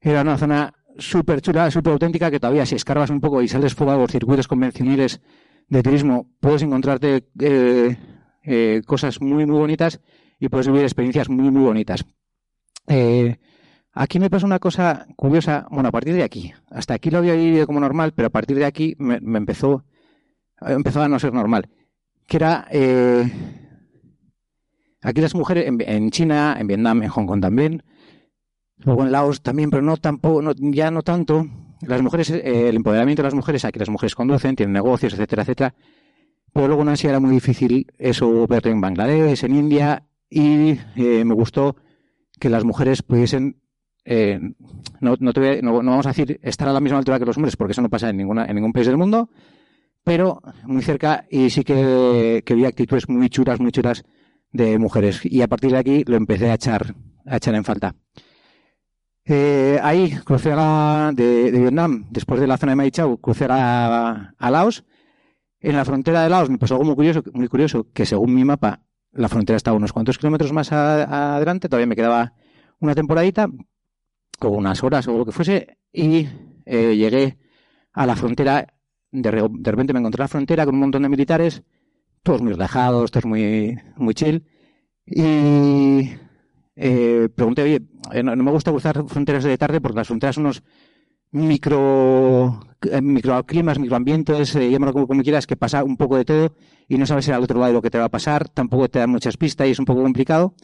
[0.02, 3.74] era una zona súper chula, súper auténtica, que todavía si escarbas un poco y sales
[3.74, 5.22] fuera de los circuitos convencionales
[5.68, 7.98] de turismo, puedes encontrarte eh,
[8.44, 10.00] eh, cosas muy, muy bonitas
[10.40, 12.06] y puedes vivir experiencias muy, muy bonitas.
[12.88, 13.38] Eh,
[13.98, 17.34] Aquí me pasó una cosa curiosa, bueno, a partir de aquí, hasta aquí lo había
[17.34, 19.86] vivido como normal, pero a partir de aquí me, empezó,
[20.60, 21.70] empezó a no ser normal,
[22.28, 23.32] que era, eh,
[25.06, 27.84] aquí las mujeres, en, China, en Vietnam, en Hong Kong también,
[28.78, 31.48] luego en Laos también, pero no tampoco, ya no tanto,
[31.82, 35.44] las mujeres, eh, el empoderamiento de las mujeres, aquí las mujeres conducen, tienen negocios, etcétera,
[35.44, 35.76] etcétera,
[36.52, 41.24] pero luego en Asia era muy difícil eso verlo en Bangladesh, en India, y eh,
[41.24, 41.76] me gustó
[42.40, 43.62] que las mujeres pudiesen
[44.06, 44.40] eh,
[45.02, 45.34] no, no,
[45.72, 48.10] vamos a decir estar a la misma altura que los hombres, porque eso no pasa
[48.10, 49.30] en, ninguna, en ningún país del mundo,
[50.04, 54.04] pero muy cerca y sí que, que vi actitudes muy chulas, muy chulas
[54.56, 55.22] de mujeres.
[55.24, 57.96] Y a partir de aquí lo empecé a echar, a echar en falta.
[59.26, 64.34] Eh, ahí crucé a la, de, Vietnam, después de la zona de Maichau, crucé a,
[64.38, 64.86] a, Laos.
[65.60, 68.46] En la frontera de Laos me pasó algo muy curioso, muy curioso, que según mi
[68.46, 72.34] mapa, la frontera estaba unos cuantos kilómetros más adelante, todavía me quedaba
[72.80, 73.48] una temporadita,
[74.42, 76.28] o unas horas o lo que fuese, y
[76.66, 77.38] eh, llegué
[77.94, 78.68] a la frontera.
[79.12, 81.64] De, repente me encontré a la frontera con un montón de militares,
[82.26, 84.44] todos muy relajados, todos muy, muy chill.
[85.06, 86.10] Y
[86.76, 90.46] eh, pregunté, oye, eh, no, me gusta cruzar fronteras de tarde porque las fronteras son
[90.46, 90.64] unos
[91.32, 92.60] micro
[93.02, 96.56] microclimas, microambientes, llámalo como, quieras, que pasa un poco de todo
[96.88, 99.10] y no sabes al otro lado lo que te va a pasar, tampoco te dan
[99.10, 100.56] muchas pistas y es un poco complicado.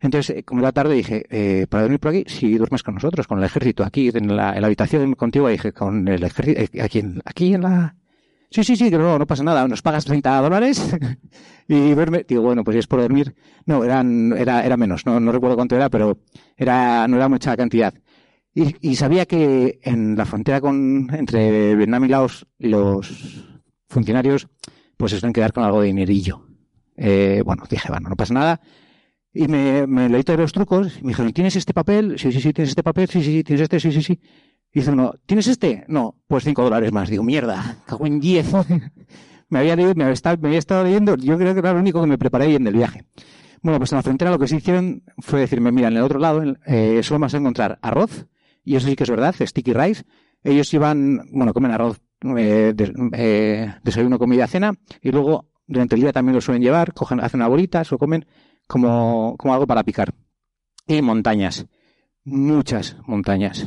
[0.00, 3.26] Entonces, eh, como era tarde, dije, eh, para dormir por aquí, si duermes con nosotros,
[3.26, 7.54] con el ejército, aquí en la, habitación contigo, dije, con el ejército, eh, aquí, aquí
[7.54, 7.96] en la...
[8.50, 10.96] Sí, sí, sí, que no, no pasa nada, nos pagas 30 dólares
[11.68, 13.34] y verme, digo, bueno, pues es por dormir,
[13.66, 16.18] no, eran, era, era menos, no, no recuerdo cuánto era, pero
[16.56, 17.92] era, no era mucha cantidad.
[18.54, 23.44] Y, y sabía que en la frontera con, entre Vietnam y Laos, los
[23.88, 24.48] funcionarios,
[24.96, 26.46] pues se suelen quedar con algo de dinerillo.
[26.96, 28.60] Eh, bueno, dije, bueno, no pasa nada,
[29.32, 32.18] y me, me leí todos los trucos y me dijeron, ¿tienes este papel?
[32.18, 34.20] Sí, sí, sí, tienes este papel, sí, sí, sí, tienes este, sí, sí, sí.
[34.72, 35.84] Dice uno, ¿tienes este?
[35.88, 37.08] No, pues cinco dólares más.
[37.08, 38.52] Digo, mierda, cago en diez.
[39.48, 41.80] me había leído, me había, estado, me había estado leyendo, yo creo que era lo
[41.80, 43.04] único que me preparé bien del viaje.
[43.62, 46.18] Bueno, pues en la frontera lo que se hicieron fue decirme, mira, en el otro
[46.18, 48.26] lado eh, solo vas a encontrar arroz,
[48.64, 50.04] y eso sí que es verdad, sticky rice.
[50.44, 52.00] Ellos iban, bueno, comen arroz,
[52.36, 52.74] eh,
[53.12, 57.40] eh, desayuno, comida, cena, y luego durante el día también lo suelen llevar, cogen, hacen
[57.40, 58.26] una bolita, se lo comen,
[58.66, 60.14] como, como algo para picar.
[60.86, 61.66] Y montañas,
[62.24, 63.66] muchas montañas.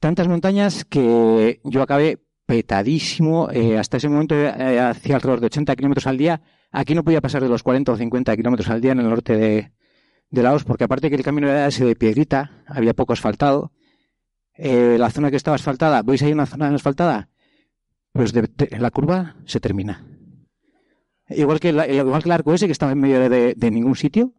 [0.00, 2.18] Tantas montañas que yo acabé
[2.50, 3.48] petadísimo.
[3.52, 6.42] Eh, hasta ese momento eh, hacía alrededor de 80 kilómetros al día.
[6.72, 9.36] Aquí no podía pasar de los 40 o 50 kilómetros al día en el norte
[9.36, 9.72] de,
[10.42, 13.72] Laos, porque aparte que el camino era ese de piedrita, había poco asfaltado.
[14.54, 17.28] Eh, la zona que estaba asfaltada, ¿veis ahí una zona asfaltada?
[18.12, 20.04] Pues la curva se termina.
[21.28, 24.32] Igual que, igual que el arco ese que estaba en medio de, ningún sitio.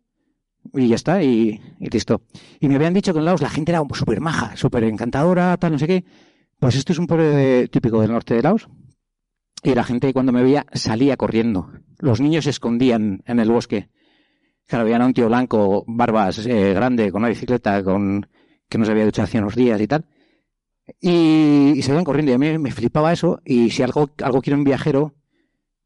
[0.73, 2.21] Y ya está, y, listo.
[2.59, 5.73] Y me habían dicho que en Laos la gente era súper maja, súper encantadora, tal,
[5.73, 6.05] no sé qué.
[6.59, 8.69] Pues esto es un pueblo típico del norte de Laos.
[9.63, 11.71] Y la gente cuando me veía salía corriendo.
[11.99, 13.89] Los niños se escondían en el bosque
[14.71, 18.25] Claro, veían a un tío blanco, barbas, eh, grande, con una bicicleta, con
[18.69, 20.05] que no se había duchado hacía unos días y tal.
[21.01, 23.41] Y, y se iban corriendo y a mí me flipaba eso.
[23.43, 25.13] Y si algo, algo quiere un viajero,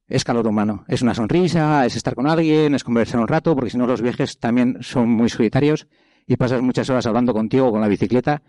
[0.08, 0.86] es calor humano.
[0.88, 4.02] Es una sonrisa, es estar con alguien, es conversar un rato, porque si no los
[4.02, 5.88] viajes también son muy solitarios
[6.28, 8.42] y pasas muchas horas hablando contigo con la bicicleta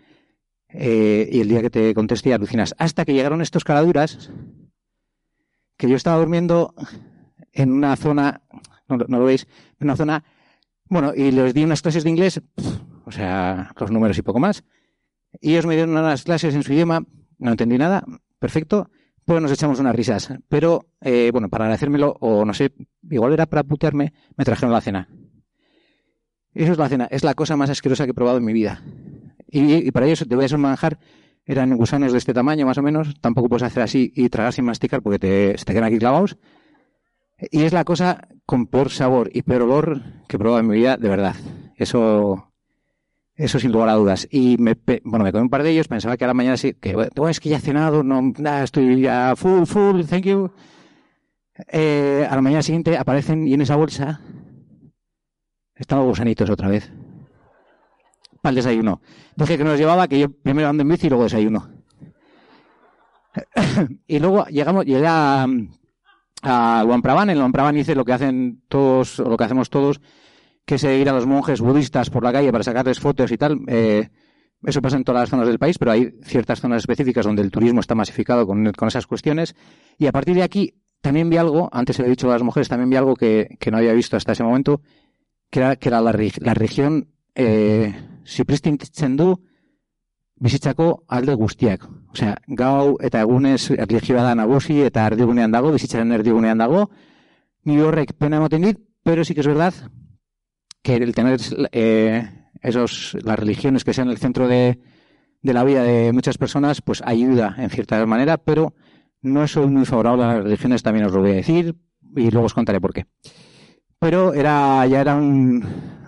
[0.69, 2.75] eh, y el día que te contesté alucinas.
[2.77, 4.31] Hasta que llegaron estos caraduras
[5.77, 6.73] que yo estaba durmiendo
[7.53, 8.41] en una zona,
[8.87, 9.47] no, lo veis,
[9.79, 10.23] en una zona,
[10.85, 12.41] bueno, y les di unas clases de inglés,
[13.05, 14.63] o sea, los números y poco más.
[15.39, 17.03] Y ellos me dieron unas clases en su idioma,
[17.37, 18.03] no entendí nada,
[18.39, 18.89] perfecto,
[19.27, 20.33] pues nos echamos unas risas.
[20.47, 22.71] Pero, eh, bueno, para agradecérmelo, o no sé,
[23.11, 25.09] igual era para putearme, me trajeron la cena.
[26.53, 28.81] Eso es la cena, es la cosa más asquerosa que he probado en mi vida.
[29.49, 30.97] Y, para ellos te voy a manjar,
[31.45, 34.63] eran gusanos de este tamaño más o menos, tampoco puedes hacer así y tragar sin
[34.63, 36.37] masticar porque te, se te quedan aquí clavados.
[37.51, 40.77] Y es la cosa con peor sabor y peor olor que he probado en mi
[40.77, 41.35] vida, de verdad.
[41.75, 42.46] Eso,
[43.37, 44.27] eso sin lugar a dudas.
[44.31, 46.73] Y me, bueno, me comí un par de ellos, pensaba que a la mañana sí,
[46.73, 50.51] que bueno, es que ya he cenado, no, estoy ya full, full, thank you.
[51.67, 54.21] Eh, a la mañana siguiente aparecen y en esa bolsa
[55.75, 56.91] están los gusanitos otra vez.
[58.41, 59.01] Para el desayuno.
[59.35, 61.69] Dije que nos llevaba, que yo primero ando en bici y luego desayuno.
[64.07, 65.45] y luego llegamos, llegué a,
[66.41, 67.29] a Luampraban.
[67.29, 70.01] En Luampraban hice lo que hacen todos, o lo que hacemos todos,
[70.67, 73.61] que es ir a los monjes budistas por la calle para sacarles fotos y tal.
[73.67, 74.09] Eh,
[74.65, 77.51] eso pasa en todas las zonas del país, pero hay ciertas zonas específicas donde el
[77.51, 79.55] turismo está masificado con, con esas cuestiones.
[79.97, 82.89] Y a partir de aquí también vi algo, antes he dicho a las mujeres, también
[82.89, 84.81] vi algo que, que no había visto hasta ese momento,
[85.49, 89.37] que era, que era la, la región eh, zipristitzen du
[90.35, 91.87] bizitzako alde guztiak.
[92.11, 96.89] Osea, gau eta egunez erligioa da nagusi eta erdigunean dago, bizitzaren erdigunean dago.
[97.63, 98.45] Ni horrek pena
[99.03, 99.73] pero sí que es verdad
[100.87, 101.37] que el tener
[101.73, 102.29] eh,
[102.61, 104.79] esos, las religiones que sean el centro de,
[105.41, 108.73] de la vida de muchas personas, pues ayuda en cierta manera, pero
[109.21, 111.75] no soy muy favorable a las religiones, también os lo voy a decir,
[112.15, 113.05] y luego os contaré por qué.
[113.99, 115.61] pero era ya era un,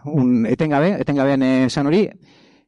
[0.06, 2.10] un etengabe, etengabean esan hori,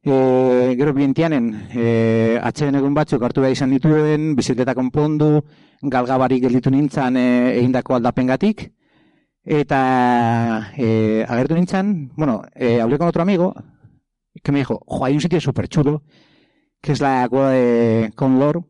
[0.03, 5.45] e, gero bientianen, e, atxeden egun batzuk hartu behar izan dituen, bizikleta konpondu,
[5.81, 7.27] galgabarik gelditu nintzen e,
[7.61, 8.73] egindako aldapengatik,
[9.43, 13.55] eta e, agertu nintzen, bueno, e, hablé con otro amigo,
[14.43, 16.03] que me dijo, jo, hay un sitio super chulo,
[16.81, 18.65] que es la cueva de Conlor,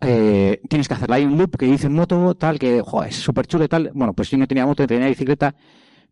[0.00, 1.16] eh, tienes que hacerla.
[1.16, 3.90] Hay un loop que dice moto, tal, que es súper chulo y tal.
[3.94, 5.54] Bueno, pues yo no tenía moto, tenía bicicleta,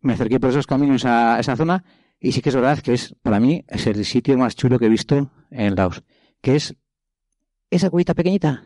[0.01, 1.83] me acerqué por esos caminos a esa zona
[2.19, 4.85] y sí que es verdad que es, para mí, es el sitio más chulo que
[4.85, 6.03] he visto en Laos.
[6.41, 6.75] Que es
[7.69, 8.63] esa cuevita pequeñita.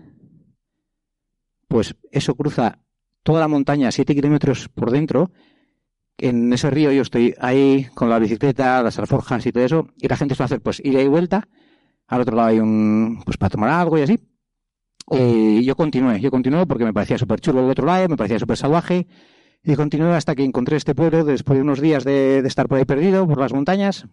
[1.67, 2.79] Pues eso cruza
[3.27, 5.31] toda la montaña, 7 kilómetros por dentro.
[6.17, 10.07] En ese río yo estoy ahí con la bicicleta, las alforjas y todo eso, y
[10.07, 11.45] la gente suele hacer pues ida y vuelta.
[12.07, 14.17] Al otro lado hay un, pues para tomar algo y así.
[15.11, 18.39] Y yo continué, yo continué porque me parecía súper chulo el otro lado, me parecía
[18.39, 19.07] súper salvaje.
[19.61, 22.85] Y continué hasta que encontré este pueblo después de unos días de, estar por ahí
[22.85, 24.07] perdido, por las montañas,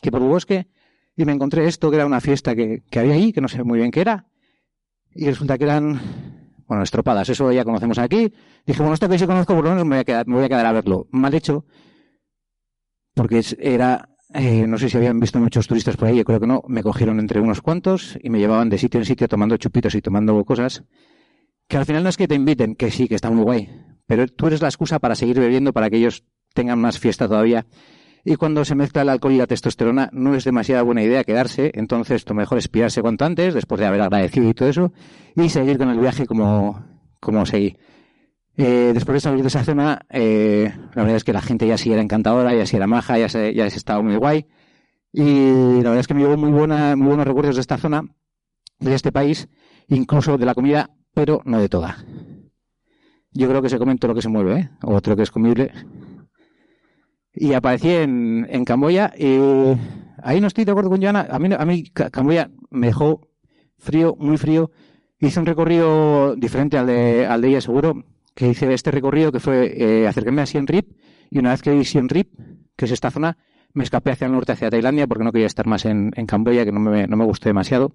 [0.00, 0.68] que por el bosque,
[1.16, 3.64] y me encontré esto que era una fiesta que, que había ahí, que no sé
[3.64, 4.28] muy bien qué era.
[5.16, 6.39] Y resulta que eran,
[6.70, 8.32] bueno, estropadas, eso ya conocemos aquí.
[8.64, 10.66] Dije, bueno, esto que sí conozco, por lo menos me voy a quedar, a, quedar
[10.66, 11.08] a verlo.
[11.10, 11.64] Mal hecho,
[13.12, 16.46] porque era eh, no sé si habían visto muchos turistas por ahí, yo creo que
[16.46, 19.96] no, me cogieron entre unos cuantos y me llevaban de sitio en sitio tomando chupitos
[19.96, 20.84] y tomando cosas,
[21.66, 23.68] que al final no es que te inviten, que sí, que está muy guay,
[24.06, 27.66] pero tú eres la excusa para seguir bebiendo para que ellos tengan más fiesta todavía.
[28.24, 31.70] Y cuando se mezcla el alcohol y la testosterona, no es demasiada buena idea quedarse,
[31.74, 34.92] entonces lo mejor es pillarse cuanto antes, después de haber agradecido y todo eso,
[35.34, 36.84] y seguir con el viaje como,
[37.18, 37.76] como seguí.
[38.56, 41.78] Eh, después de salir de esa zona, eh, la verdad es que la gente ya
[41.78, 44.46] sí era encantadora, ya sí era maja, ya se, ya se estaba muy guay.
[45.12, 48.02] Y la verdad es que me llevo muy, buena, muy buenos recuerdos de esta zona,
[48.78, 49.48] de este país,
[49.88, 52.04] incluso de la comida, pero no de toda.
[53.32, 54.70] Yo creo que se come todo lo que se mueve, ¿eh?
[54.82, 55.72] o otro que es comible.
[57.34, 59.38] Y aparecí en, en Camboya y
[60.22, 61.26] ahí no estoy de acuerdo con Joana.
[61.30, 63.28] A mí, a Camboya me dejó
[63.78, 64.70] frío, muy frío.
[65.18, 69.40] Hice un recorrido diferente al de, al de ella, seguro que hice este recorrido que
[69.40, 70.64] fue eh, acercarme a Siem
[71.30, 73.36] y una vez que vi Siem que es esta zona,
[73.72, 76.64] me escapé hacia el norte, hacia Tailandia, porque no quería estar más en, en Camboya,
[76.64, 77.94] que no me, no me gustó demasiado.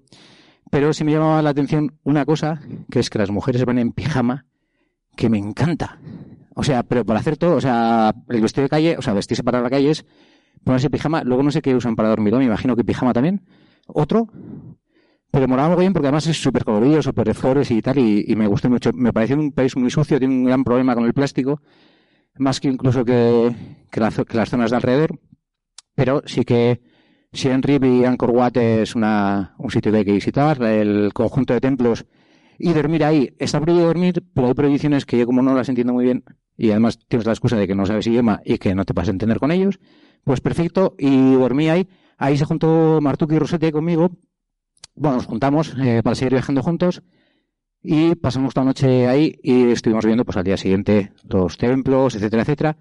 [0.70, 3.92] Pero sí me llamaba la atención una cosa, que es que las mujeres van en
[3.92, 4.46] pijama,
[5.16, 5.98] que me encanta.
[6.58, 9.44] O sea, pero para hacer todo, o sea, el vestido de calle, o sea, vestirse
[9.44, 10.06] para la calle es
[10.64, 13.42] ponerse pijama, luego no sé qué usan para dormir, me imagino que pijama también.
[13.86, 14.28] Otro,
[15.30, 18.34] pero moraba muy bien porque además es súper colorido, súper de flores y tal, y,
[18.36, 18.90] me gustó mucho.
[18.94, 21.60] Me parece un país muy sucio, tiene un gran problema con el plástico.
[22.38, 23.54] más que incluso que,
[23.90, 25.20] que, las zonas de alrededor,
[25.94, 26.80] pero sí que
[27.34, 31.52] Siem Reap y Angkor Wat es una, un sitio que hay que visitar, el conjunto
[31.52, 32.06] de templos
[32.58, 33.34] y dormir ahí.
[33.38, 36.24] Está prohibido dormir, pero hay prohibiciones que yo como no las entiendo muy bien
[36.56, 39.08] y además tienes la excusa de que no sabes idioma y que no te vas
[39.08, 39.78] a entender con ellos,
[40.24, 41.88] pues perfecto, y dormí ahí.
[42.18, 44.10] Ahí se juntó Martuki y Rossetti conmigo.
[44.94, 47.02] Bueno, nos juntamos eh, para seguir viajando juntos
[47.82, 52.42] y pasamos la noche ahí y estuvimos viendo pues al día siguiente los templos, etcétera,
[52.42, 52.76] etcétera.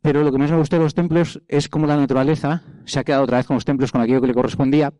[0.00, 3.04] Pero lo que más me gustó de los templos es cómo la naturaleza se ha
[3.04, 4.92] quedado otra vez con los templos con aquello que le correspondía.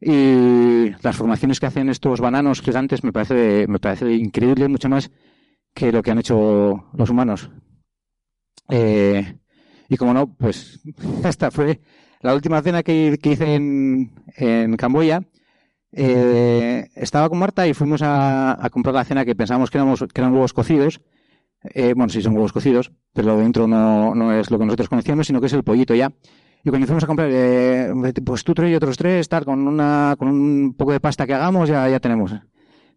[0.00, 5.10] Y las formaciones que hacen estos bananos gigantes me parece, me parece increíble, mucho más
[5.74, 7.50] que lo que han hecho los humanos.
[8.68, 9.38] Eh,
[9.88, 10.80] y como no, pues
[11.24, 11.80] esta fue
[12.20, 15.22] la última cena que, hice en, en Camboya.
[15.92, 20.20] Eh, estaba con Marta y fuimos a, comprar la cena que pensábamos que, éramos, que
[20.20, 21.00] eran huevos cocidos
[21.74, 24.88] eh, bueno, sí son huevos cocidos, pero lo dentro no, no es lo que nosotros
[24.88, 26.12] conocíamos, sino que es el pollito ya.
[26.66, 27.92] Y cuando fuimos a comprar, eh,
[28.24, 31.32] pues tú tres y otros tres, tal, con una, con un poco de pasta que
[31.32, 32.34] hagamos, ya, ya tenemos.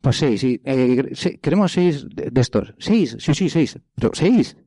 [0.02, 2.74] Pues seis, sí, eh, queremos seis de, estos.
[2.80, 3.78] Seis, sí, sí, seis.
[3.94, 4.58] Pero seis.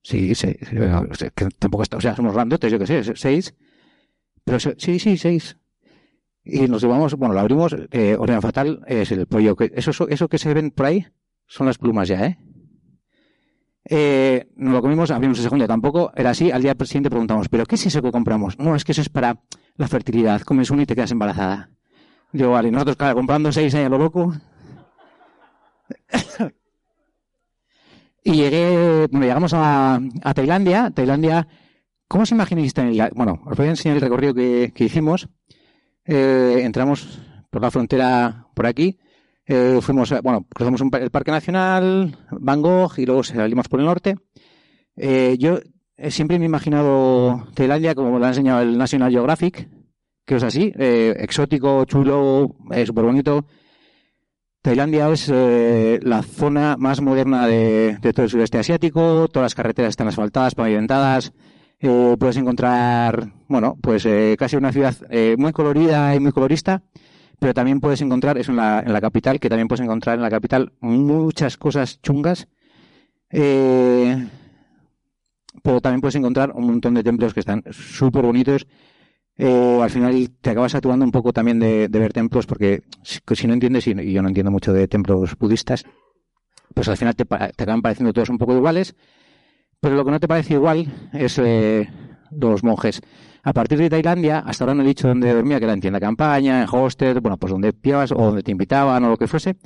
[0.00, 0.58] Sí, seis.
[1.34, 3.52] Que tampoco está, o sea, somos randotes, yo qué sé, seis.
[4.44, 5.56] Pero sí, sí, seis.
[6.44, 9.56] Y nos llevamos, bueno, lo abrimos, eh, fatal, es el pollo.
[9.56, 11.04] Que, eso, eso que se ven por ahí
[11.48, 12.38] son las plumas ya, ¿eh?
[13.84, 16.50] Eh, nos lo comimos, abrimos el segundo, tampoco era así.
[16.50, 18.58] Al día siguiente preguntamos, ¿pero qué es eso que compramos?
[18.58, 19.40] No, es que eso es para
[19.76, 20.42] la fertilidad.
[20.42, 21.70] Comes uno y te quedas embarazada.
[22.32, 24.32] Digo, vale, nosotros, claro, comprando seis ahí a lo loco.
[28.24, 30.00] y llegué, bueno, llegamos a,
[30.34, 30.90] Tailandia.
[30.90, 31.48] Tailandia,
[32.08, 33.10] ¿cómo os imagináis Tailandia?
[33.14, 35.28] Bueno, os voy a enseñar el recorrido que, hicimos.
[36.04, 38.98] Eh, entramos por la frontera por aquí
[39.52, 44.16] eh, fuimos, bueno, cruzamos el Parque Nacional, Van Gogh y luego salimos por el norte.
[44.96, 45.58] Eh, yo
[45.96, 49.68] eh, siempre me he imaginado Tailandia como lo ha enseñado el National Geographic,
[50.24, 53.44] que es así, exótico, chulo, súper bonito.
[54.62, 60.08] Tailandia es la zona más moderna de, todo el sudeste asiático, todas las carreteras están
[60.08, 61.32] asfaltadas, pavimentadas,
[61.80, 64.06] puedes encontrar, bueno, pues
[64.38, 64.94] casi una ciudad
[65.36, 66.82] muy colorida y muy colorista
[67.42, 70.22] pero también puedes encontrar, eso en la, en la capital, que también puedes encontrar en
[70.22, 72.46] la capital muchas cosas chungas,
[73.30, 74.28] eh,
[75.60, 78.68] pero también puedes encontrar un montón de templos que están súper bonitos.
[79.36, 83.54] Eh, al final te acabas saturando un poco también de, ver templos, porque si, no
[83.54, 85.84] entiendes, y yo no entiendo mucho de templos budistas,
[86.72, 88.94] pues al final te, te acaban pareciendo todos un poco iguales,
[89.80, 91.90] pero lo que no te parece igual es eh,
[92.30, 93.02] los monjes.
[93.44, 95.98] A partir de Tailandia, hasta ahora no he dicho dónde dormía, que era en tienda
[95.98, 99.26] de campaña, en hostel, bueno, pues donde pillabas o donde te invitaban o lo que
[99.26, 99.56] fuese.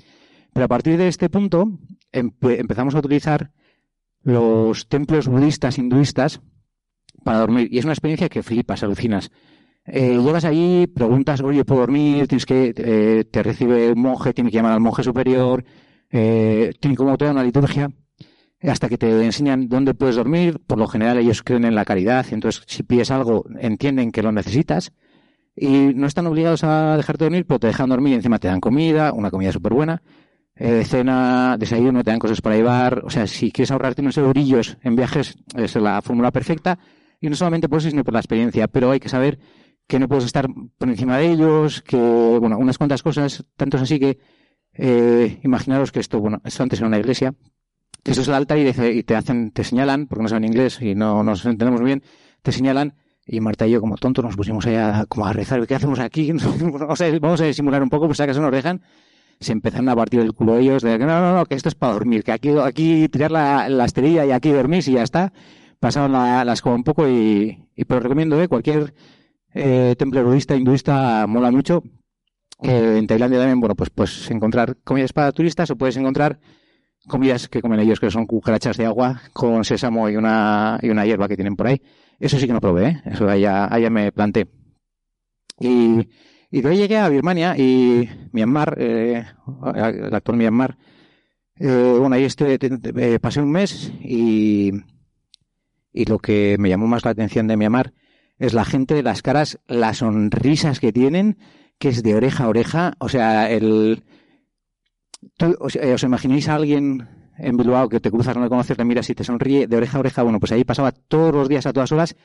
[0.52, 1.78] Pero a partir de este punto
[2.10, 3.50] empezamos a utilizar
[4.22, 6.40] los templos budistas, hinduistas,
[7.22, 7.68] para dormir.
[7.70, 9.30] Y es una experiencia que flipas, alucinas.
[9.84, 12.26] Eh, llegas allí, preguntas, oye, ¿puedo dormir?
[12.26, 15.64] Tienes que, eh, te recibe un monje, tiene que llamar al monje superior,
[16.10, 17.90] eh, tiene como toda una liturgia
[18.62, 20.60] hasta que te enseñan dónde puedes dormir.
[20.66, 24.32] Por lo general ellos creen en la caridad, entonces si pides algo entienden que lo
[24.32, 24.92] necesitas
[25.54, 28.60] y no están obligados a dejarte dormir, pero te dejan dormir y encima te dan
[28.60, 30.02] comida, una comida súper buena,
[30.54, 33.02] eh, cena, desayuno, te dan cosas para llevar.
[33.04, 36.78] O sea, si quieres ahorrarte unos eurillos en viajes, es la fórmula perfecta.
[37.20, 39.38] Y no solamente por eso, sino por la experiencia, pero hay que saber
[39.86, 43.98] que no puedes estar por encima de ellos, que, bueno, unas cuantas cosas, tantos así
[43.98, 44.18] que,
[44.74, 47.34] eh, imaginaros que esto, bueno, esto antes era una iglesia,
[48.10, 51.22] eso es el altar y, te hacen, te señalan, porque no saben inglés y no
[51.22, 52.02] nos entendemos bien,
[52.42, 52.94] te señalan
[53.26, 55.98] y Marta y yo como tontos nos pusimos ahí a, como a rezar, ¿qué hacemos
[55.98, 56.32] aquí?
[56.32, 58.82] vamos, a, vamos a simular un poco, pues si acaso nos dejan.
[59.38, 61.74] Se empezaron a partir del culo ellos de que no, no, no, que esto es
[61.74, 65.32] para dormir, que aquí, aquí tirar la, la esterilla y aquí dormir y ya está.
[65.78, 68.48] Pasaron la, las como un poco y, y pero recomiendo, ¿eh?
[68.48, 68.94] cualquier
[69.52, 71.82] eh, templo budista, hinduista, mola mucho.
[72.62, 76.38] Eh, en Tailandia también, bueno, pues, pues encontrar comidas para turistas o puedes encontrar
[77.07, 81.04] comidas que comen ellos que son cucarachas de agua con sésamo y una, y una
[81.04, 81.80] hierba que tienen por ahí.
[82.18, 83.02] Eso sí que no probé, ¿eh?
[83.07, 84.46] eso allá, allá me planté.
[85.61, 86.09] Y,
[86.50, 89.24] y de llegué a Birmania y Myanmar, eh,
[89.74, 90.78] el actual Myanmar,
[91.59, 92.59] eh, bueno, ahí este,
[93.20, 94.72] pasé un mes y,
[95.92, 97.92] y lo que me llamó más la atención de Myanmar
[98.38, 101.38] es la gente, las caras, las sonrisas que tienen,
[101.78, 104.04] que es de oreja a oreja, o sea, el,
[105.39, 107.09] eh, os, imagináis a alguien
[107.39, 110.01] en Bilbao que te cruzas, no le conoces, le miras te sonríe de oreja a
[110.01, 110.22] oreja?
[110.22, 112.16] Bueno, pues ahí pasaba todos los días a todas horas.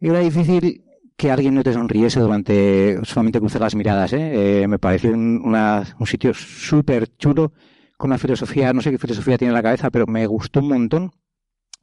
[0.00, 0.84] Y era difícil
[1.16, 4.12] que alguien no te sonriese durante solamente cruzar las miradas.
[4.12, 4.62] ¿eh?
[4.62, 7.52] eh me pareció un, sitio súper chulo,
[7.96, 10.68] con una filosofía, no sé qué filosofía tiene en la cabeza, pero me gustó un
[10.68, 11.12] montón.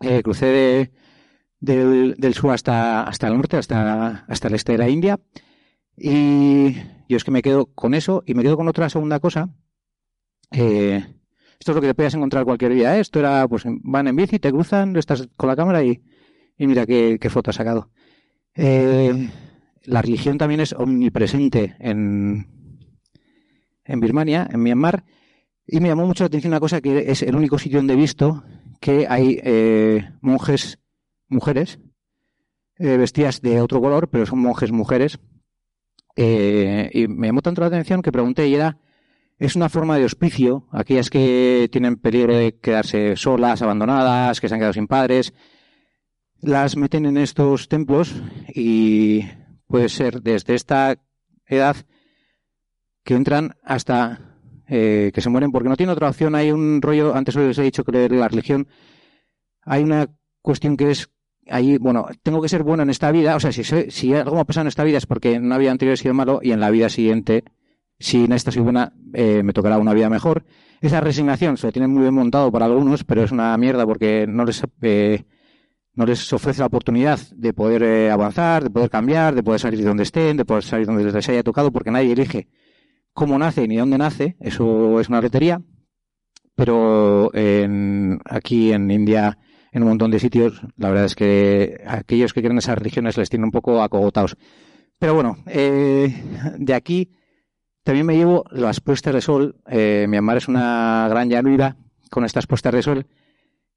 [0.02, 0.92] Eh, crucé
[1.60, 5.20] del, sur hasta, hasta el norte, hasta, hasta el este de la India.
[5.98, 6.74] Y
[7.08, 9.50] yo es que me quedo con eso y me quedo con otra segunda cosa.
[10.52, 11.04] Eh,
[11.60, 12.98] esto es lo que te puedes encontrar cualquier día.
[12.98, 13.00] ¿eh?
[13.00, 16.02] Esto era, pues van en bici, te cruzan, estás con la cámara y,
[16.58, 17.90] y mira qué, foto has sacado.
[18.54, 19.30] Eh,
[19.84, 22.48] la religión también es omnipresente en,
[23.84, 25.04] en Birmania, en Myanmar,
[25.68, 27.98] y me llamó mucho la atención una cosa que es el único sitio donde he
[27.98, 28.44] visto
[28.80, 29.42] que hay
[30.22, 30.80] monjes,
[31.28, 31.80] mujeres,
[32.78, 35.20] vestidas de otro color, pero son monjes mujeres.
[36.16, 38.78] Y me llamó tanto la atención que pregunté y era,
[39.38, 44.54] es una forma de hospicio, aquellas que tienen peligro de quedarse solas, abandonadas, que se
[44.54, 45.34] han quedado sin padres,
[46.42, 48.16] las meten en estos templos
[48.54, 49.26] y
[49.68, 50.96] puede ser desde esta
[51.48, 51.76] edad
[53.04, 54.36] que entran hasta
[54.68, 56.36] eh, que se mueren porque no tiene otra opción.
[56.36, 58.68] Hay un rollo, antes os he dicho que la religión,
[59.62, 60.08] hay una
[60.42, 61.10] cuestión que es
[61.48, 64.42] ahí, bueno, tengo que ser bueno en esta vida, o sea, si, si algo me
[64.42, 66.60] ha pasado en esta vida es porque en una vida anterior sido malo y en
[66.60, 67.44] la vida siguiente,
[68.00, 70.46] si en esta soy buena, eh, me tocará una vida mejor.
[70.82, 74.46] Esa resignación se tiene muy bien montado para algunos, pero es una mierda porque no
[74.46, 75.24] les, eh,
[75.94, 79.80] no les ofrece la oportunidad de poder eh, avanzar, de poder cambiar, de poder salir
[79.80, 82.48] de donde estén, de poder salir donde les haya tocado, porque nadie elige
[83.14, 85.62] cómo nace ni dónde nace, eso es una lotería,
[86.54, 89.38] pero en, aquí en India,
[89.72, 93.30] en un montón de sitios, la verdad es que aquellos que quieren esas religiones les
[93.30, 94.36] tienen un poco acogotados.
[95.00, 96.14] Pero bueno, eh,
[96.58, 97.12] de aquí
[97.86, 99.58] también me llevo las puestas de sol.
[99.68, 101.78] Eh, Myanmar es una gran llanura
[102.10, 103.06] con estas puestas de sol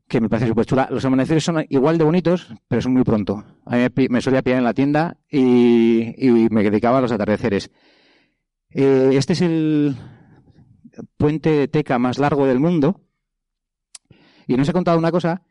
[0.09, 0.89] que me parece súper chula.
[0.91, 3.45] Los amaneceres son igual de bonitos, pero son muy pronto.
[3.67, 6.15] A mí me, solía pillar en la tienda y,
[6.51, 7.71] me dedicaba a los atardeceres.
[8.71, 9.95] Eh, este es el
[11.19, 13.03] puente de teca más largo del mundo.
[14.47, 15.43] Y nos he contado una cosa,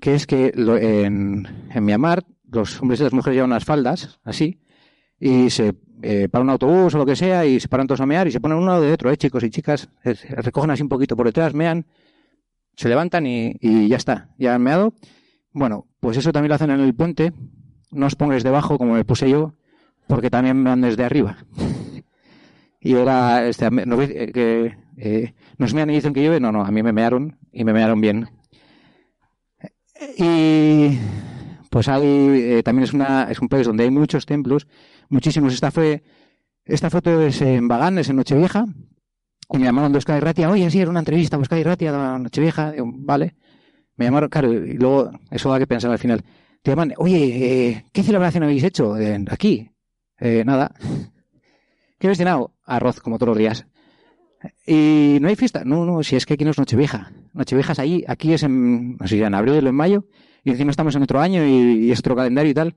[0.00, 4.60] que es que en, en Myanmar los hombres y las mujeres llevan unas faldas, así,
[5.18, 5.74] y se
[6.04, 8.30] eh, para un autobús o lo que sea, y se paran todos a mear y
[8.30, 9.88] se ponen uno de otro, ¿eh, chicos y chicas?
[10.02, 11.86] recogen así un poquito por detrás, mean,
[12.76, 14.92] se levantan y, ya está, ya han meado.
[15.52, 17.32] Bueno, pues eso también lo hacen en el puente.
[17.90, 19.54] No os pongáis debajo como me puse yo,
[20.06, 21.38] porque también me dan desde arriba.
[22.80, 26.40] y era, este, ¿no eh, eh, nos mean y dicen que llueve?
[26.40, 28.28] No, no, a mí me mearon y me mearon bien.
[30.18, 30.98] Y
[31.74, 34.68] pues hay, eh, también es, una, es un país donde hay muchos templos,
[35.08, 35.52] muchísimos.
[35.52, 36.04] Esta fue,
[36.64, 38.64] esta foto es en Bagán, es en Nochevieja,
[39.50, 43.34] y me llamaron de Euskadi Ratia, oye, sí, era una entrevista, Euskadi Ratia, Nochevieja, vale.
[43.96, 46.22] Me llamaron, claro, y luego, eso da que pensar al final.
[46.62, 48.94] Te llaman, oye, eh, ¿qué celebración habéis hecho
[49.28, 49.68] aquí?
[50.20, 50.76] Eh, nada.
[51.98, 52.54] ¿Qué habéis cenado?
[52.64, 53.66] Arroz, como todos los días.
[54.64, 55.64] ¿Y no hay fiesta?
[55.64, 57.10] No, no, si es que aquí no es Nochevieja.
[57.32, 60.04] Nochevieja es ahí, aquí es en, no sé, en abril o en mayo,
[60.44, 62.76] y encima estamos en otro año y, y es otro calendario y tal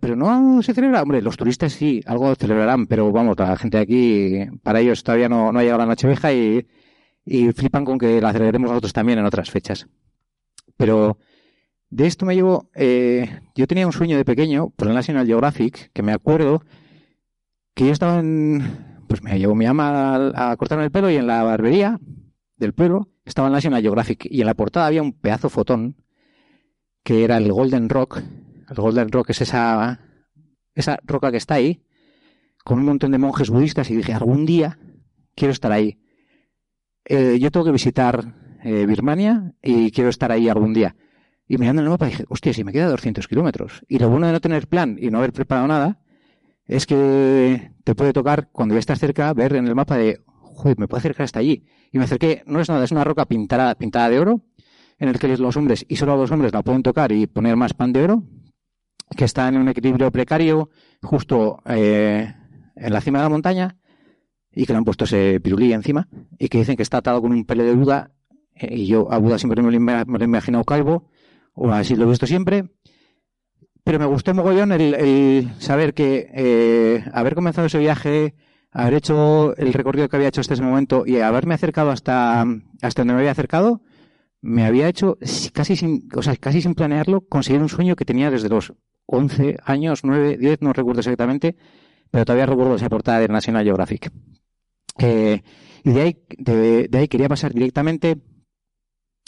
[0.00, 3.82] pero no se celebra, hombre, los turistas sí, algo celebrarán, pero vamos, la gente de
[3.82, 6.66] aquí, para ellos todavía no, no ha llegado la Nochevieja y,
[7.24, 9.88] y flipan con que la celebremos nosotros también en otras fechas.
[10.76, 11.18] Pero
[11.88, 15.90] de esto me llevo, eh, yo tenía un sueño de pequeño por el National Geographic,
[15.92, 16.62] que me acuerdo
[17.74, 21.16] que yo estaba en, pues me llevó mi ama a, a cortarme el pelo y
[21.16, 21.98] en la barbería
[22.56, 25.96] del pelo estaba el National Geographic y en la portada había un pedazo fotón
[27.02, 28.22] que era el Golden Rock
[28.70, 30.00] el Golden Rock es esa,
[30.74, 31.82] esa roca que está ahí,
[32.64, 34.78] con un montón de monjes budistas, y dije, algún día
[35.34, 36.00] quiero estar ahí.
[37.04, 40.94] Eh, yo tengo que visitar eh, Birmania y quiero estar ahí algún día.
[41.48, 43.84] Y mirando el mapa dije, hostia, si me queda 200 kilómetros.
[43.88, 46.00] Y lo bueno de no tener plan y no haber preparado nada
[46.66, 50.78] es que te puede tocar, cuando ya estás cerca, ver en el mapa de, joder,
[50.78, 51.64] me puedo acercar hasta allí.
[51.90, 54.42] Y me acerqué, no es nada, es una roca pintada, pintada de oro,
[55.00, 57.72] en el que los hombres, y solo los hombres la pueden tocar y poner más
[57.72, 58.22] pan de oro,
[59.16, 60.68] que está en un equilibrio precario
[61.02, 62.32] justo eh,
[62.76, 63.76] en la cima de la montaña
[64.52, 66.06] y que le han puesto ese pirulí encima
[66.38, 68.12] y que dicen que está atado con un pelo de Buda
[68.54, 71.08] eh, y yo a Buda siempre me lo, he imaginado calvo
[71.54, 72.70] o así lo he visto siempre.
[73.82, 78.34] Pero me gustó mogollón el, el saber que eh, haber comenzado ese viaje
[78.70, 82.42] haber hecho el recorrido que había hecho hasta ese momento y haberme acercado hasta
[82.82, 83.80] hasta donde me había acercado
[84.42, 85.18] me había hecho
[85.52, 88.72] casi sin o sea casi sin planearlo conseguir un sueño que tenía desde los
[89.10, 91.56] 11 años, 9, 10, no recuerdo exactamente,
[92.10, 94.12] pero todavía recuerdo esa portada de National Geographic.
[94.98, 95.42] Eh,
[95.82, 98.18] y de ahí, de, ahí quería pasar directamente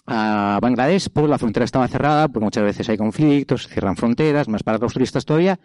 [0.06, 4.62] a Bangladesh, pues la frontera estaba cerrada, porque muchas veces hay conflictos, cierran fronteras, más
[4.62, 5.58] para los turistas todavía.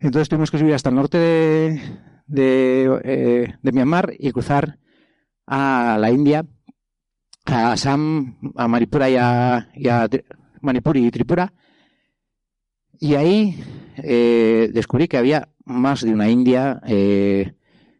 [0.00, 1.80] Entonces tuvimos que subir hasta el norte de,
[2.26, 4.78] de, eh, de Myanmar y cruzar
[5.46, 6.44] a la India,
[7.50, 11.52] a Assam, a Maripura y a, y a y Tripura.
[13.00, 13.56] Y ahí
[13.96, 17.52] eh, descubrí que había más de una India, eh,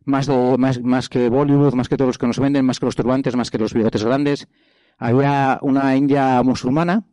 [0.04, 2.86] más, de, más, más que Bollywood, más que todos los que nos venden, más que
[2.86, 4.48] los turbantes, más que los bigotes grandes.
[4.98, 7.04] Había una India musulmana.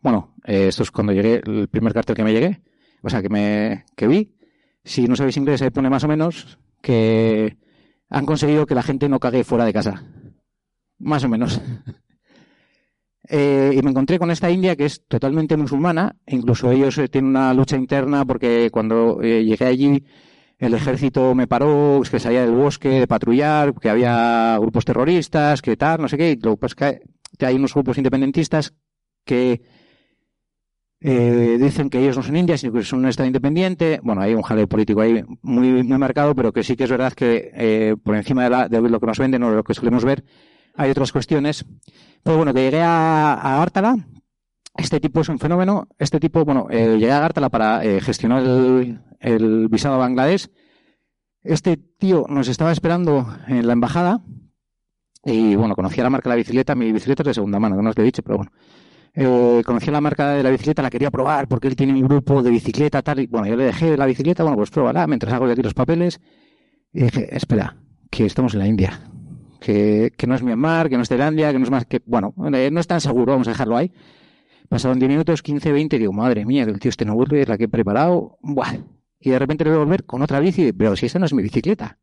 [0.00, 2.62] Bueno, eh, esto es cuando llegué, el primer cartel que me llegué,
[3.02, 4.34] o sea, que me que vi.
[4.84, 7.56] Si no sabéis inglés, ahí pone más o menos que
[8.08, 10.04] han conseguido que la gente no cague fuera de casa.
[11.02, 11.60] Más o menos.
[13.28, 16.16] Eh, y me encontré con esta India que es totalmente musulmana.
[16.26, 20.04] Incluso ellos eh, tienen una lucha interna porque cuando eh, llegué allí
[20.58, 25.62] el ejército me paró, es que salía del bosque de patrullar, que había grupos terroristas,
[25.62, 26.32] que tal, no sé qué.
[26.32, 27.00] Y luego, pues que
[27.40, 28.74] hay unos grupos independentistas
[29.24, 29.62] que
[31.00, 34.00] dicen que ellos no son indias, sino que son un Estado independiente.
[34.02, 37.12] Bueno, hay un jaleo político ahí muy, muy marcado, pero que sí que es verdad
[37.12, 40.22] que por encima de, la, de, lo que nos venden o lo que solemos ver,
[40.74, 41.64] hay otras cuestiones.
[42.22, 43.96] Pues bueno, que llegué a, a Gártala.
[44.76, 45.88] Este tipo es un fenómeno.
[45.98, 48.42] Este tipo, bueno, eh, llegué a Gártala para eh, gestionar
[49.20, 50.48] el, visado a Bangladesh.
[51.42, 54.22] Este tío nos estaba esperando en la embajada.
[55.24, 56.74] Y bueno, conocía la marca de la bicicleta.
[56.74, 58.52] Mi bicicleta es de segunda mano, no os lo he dicho, pero bueno
[59.14, 62.42] eh, conocí la marca de la bicicleta, la quería probar porque él tiene un grupo
[62.42, 65.46] de bicicleta, tal, y bueno, yo le dejé la bicicleta, bueno, pues pruébala, mientras hago
[65.46, 66.20] de aquí los papeles,
[66.92, 67.76] y dije, espera,
[68.10, 69.00] que estamos en la India,
[69.62, 72.70] que, no es Myanmar, que no es Tailandia, que no es más que, bueno, eh,
[72.70, 73.92] no es tan seguro, vamos a dejarlo ahí.
[74.68, 77.42] Pasaron 10 minutos, 15, 20, y digo, madre mía, que el tío este no vuelve,
[77.42, 78.74] es la que he preparado, buah.
[79.20, 81.32] Y de repente le voy a volver con otra bici, pero si esta no es
[81.32, 81.98] mi bicicleta.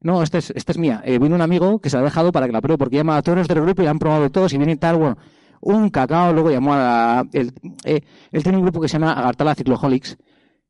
[0.00, 1.02] No, esta es, esta es mía.
[1.04, 3.16] Eh, vino un amigo que se la ha dejado para que la pruebe porque llama
[3.16, 5.16] a todos los del grupo y han probado todos y vienen tal, bueno,
[5.60, 7.52] un cacao, luego llamó a la, él,
[7.84, 8.00] eh,
[8.30, 10.16] él tiene un grupo que se llama Agartala Cicloholics,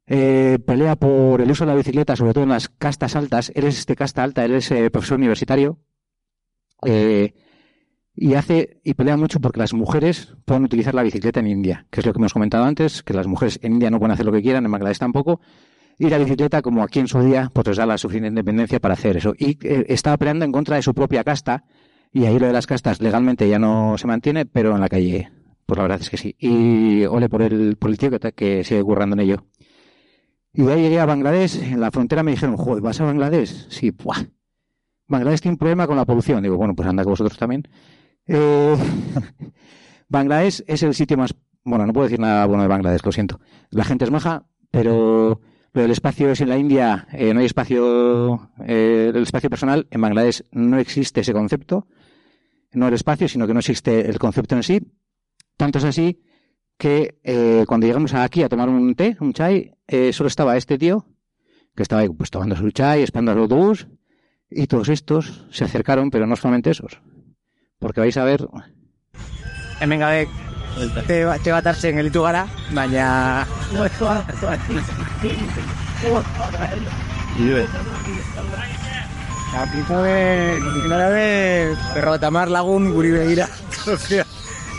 [0.07, 3.65] eh, pelea por el uso de la bicicleta, sobre todo en las castas altas, él
[3.65, 5.79] es este casta alta, él es eh, profesor universitario,
[6.85, 7.35] eh,
[8.15, 12.01] y hace, y pelea mucho porque las mujeres pueden utilizar la bicicleta en India, que
[12.01, 14.33] es lo que hemos comentado antes, que las mujeres en India no pueden hacer lo
[14.33, 15.41] que quieran, en Bangladesh tampoco,
[15.99, 18.95] y la bicicleta, como aquí en su día, pues les da la suficiente independencia para
[18.95, 19.35] hacer eso.
[19.39, 21.65] Y eh, estaba peleando en contra de su propia casta,
[22.13, 25.31] y ahí lo de las castas legalmente ya no se mantiene, pero en la calle,
[25.65, 26.37] pues la verdad es que sí.
[26.39, 29.47] Y ole por el, por el tío que, que sigue currando en ello.
[30.53, 33.69] Y de ahí llegué a Bangladesh, en la frontera me dijeron, joder, ¿vas a Bangladesh?
[33.71, 34.27] Sí, ¡buah!
[35.13, 36.43] Bangladesh tiene un problema con la polución.
[36.43, 37.69] Digo, bueno, pues anda con vosotros también.
[38.27, 38.77] Eh,
[40.09, 41.35] Bangladesh es el sitio más,
[41.65, 43.41] bueno, no puedo decir nada bueno de Bangladesh, lo siento.
[43.71, 45.41] La gente es maja, pero
[45.73, 49.87] lo del espacio es en la India, eh, no hay espacio, eh, el espacio personal,
[49.91, 51.87] en Bangladesh no existe ese concepto
[52.75, 54.81] no el espacio, sino que no existe el concepto en sí.
[55.59, 56.23] Tanto es así
[56.79, 59.75] que eh, cuando llegamos aquí a tomar un té, un chai,
[60.13, 61.05] solo estaba este tío,
[61.77, 63.89] que estaba ahí pues tomando su chai, esperando al autobús,
[64.55, 67.01] y todos estos se acercaron, pero no solamente esos.
[67.79, 68.47] Porque vais a ver...
[69.81, 70.29] Hemengabe
[71.07, 73.47] te, te bat hartzen gelitu gara, baina...
[79.53, 83.49] Aplikabe, aplikabe, berrota mar lagun guri begira.
[83.87, 84.25] Ostia,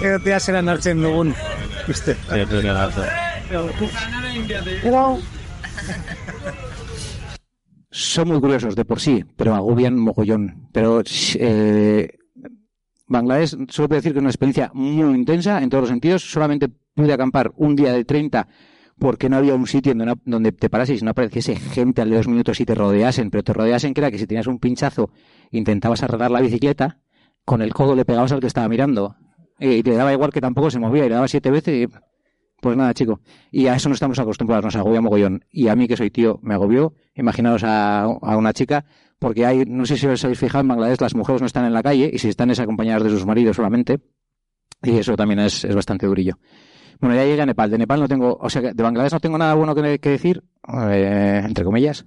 [0.01, 1.35] egotea zelan hartzen dugun.
[1.87, 2.17] Uste.
[7.95, 10.67] Son muy curiosos de por sí, pero agobian mogollón.
[10.71, 11.03] Pero
[11.35, 12.09] eh,
[13.05, 16.23] Bangladesh solo puedo decir que es una experiencia muy intensa en todos los sentidos.
[16.23, 18.47] Solamente pude acampar un día de 30
[18.97, 22.15] porque no había un sitio donde, donde te parases y no apareciese gente al de
[22.15, 25.11] dos minutos y te rodeasen, pero te rodeasen que era que si tenías un pinchazo
[25.51, 26.99] intentabas arreglar la bicicleta,
[27.45, 29.17] con el codo le pegabas al que estaba mirando
[29.59, 31.89] y te daba igual que tampoco se movía y le daba siete veces
[32.63, 33.19] pues nada, chico.
[33.51, 35.43] Y a eso no estamos acostumbrados, nos agobia mogollón.
[35.51, 36.95] Y a mí, que soy tío, me agobió.
[37.13, 38.85] Imaginaos a, una chica,
[39.19, 41.73] porque hay, no sé si os habéis fijado, en Bangladesh las mujeres no están en
[41.73, 43.99] la calle y si están es acompañadas de sus maridos solamente.
[44.81, 46.39] Y eso también es, bastante durillo.
[47.01, 47.69] Bueno, ya llegué a Nepal.
[47.69, 50.41] De Nepal no tengo, o sea, de Bangladesh no tengo nada bueno que, que decir,
[50.89, 52.05] eh, entre comillas.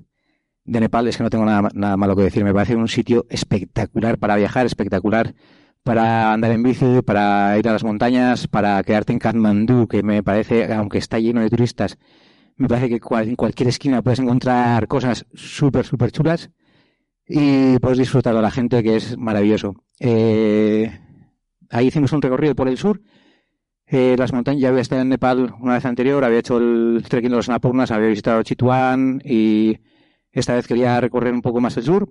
[0.65, 2.45] De Nepal es que no tengo nada, nada malo que decir.
[2.45, 5.35] Me parece un sitio espectacular para viajar, espectacular
[5.87, 10.21] para andar en bici, para ir a las montañas, para quedarte en Kathmandú, que me
[10.25, 11.97] parece, aunque está lleno de turistas,
[12.57, 16.51] me parece que en cualquier esquina puedes encontrar cosas súper, súper chulas
[17.25, 19.77] y puedes disfrutar de la gente, que es maravilloso.
[20.01, 20.91] Eh,
[21.71, 23.01] ahí hicimos un recorrido por el sur.
[23.87, 27.31] Eh, las montañas, ya había estado en Nepal una vez anterior, había hecho el trekking
[27.31, 29.79] de los Annapurnas, había visitado Chituán y
[30.33, 32.11] esta vez quería recorrer un poco más el sur.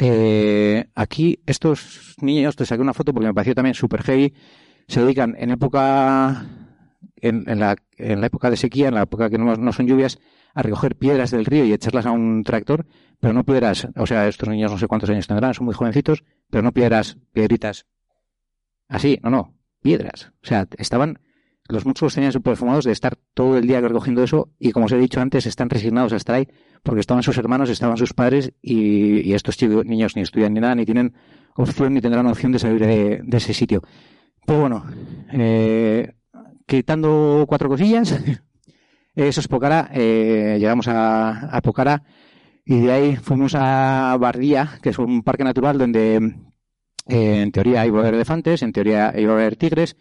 [0.00, 4.32] Eh, aquí estos niños, te saqué una foto porque me pareció también super heavy,
[4.86, 6.46] se dedican en época,
[7.16, 9.86] en, en, la, en la época de sequía, en la época que no, no, son
[9.86, 10.18] lluvias,
[10.54, 12.86] a recoger piedras del río y echarlas a un tractor,
[13.20, 16.24] pero no piedras, o sea, estos niños no sé cuántos años tendrán, son muy jovencitos,
[16.48, 17.86] pero no piedras, piedritas,
[18.88, 20.32] así, no, no, piedras.
[20.42, 21.18] O sea, estaban,
[21.68, 24.92] los muchos tenían súper fumados de estar todo el día recogiendo eso y como os
[24.92, 26.48] he dicho antes, están resignados a estar ahí
[26.82, 30.74] porque estaban sus hermanos, estaban sus padres y, estos chicos, niños ni estudian ni nada,
[30.74, 31.14] ni tienen
[31.56, 33.82] opción ni tendrán opción de salir de, ese sitio.
[34.46, 34.84] Pues bueno,
[35.32, 36.14] eh,
[36.66, 38.18] quitando cuatro cosillas,
[39.14, 42.02] eso es Pocara, eh, llegamos a, a Pocara
[42.64, 46.16] y de ahí fuimos a Bardía, que es un parque natural donde
[47.08, 49.96] eh, en teoría iba a haber elefantes, en teoría iba a haber tigres.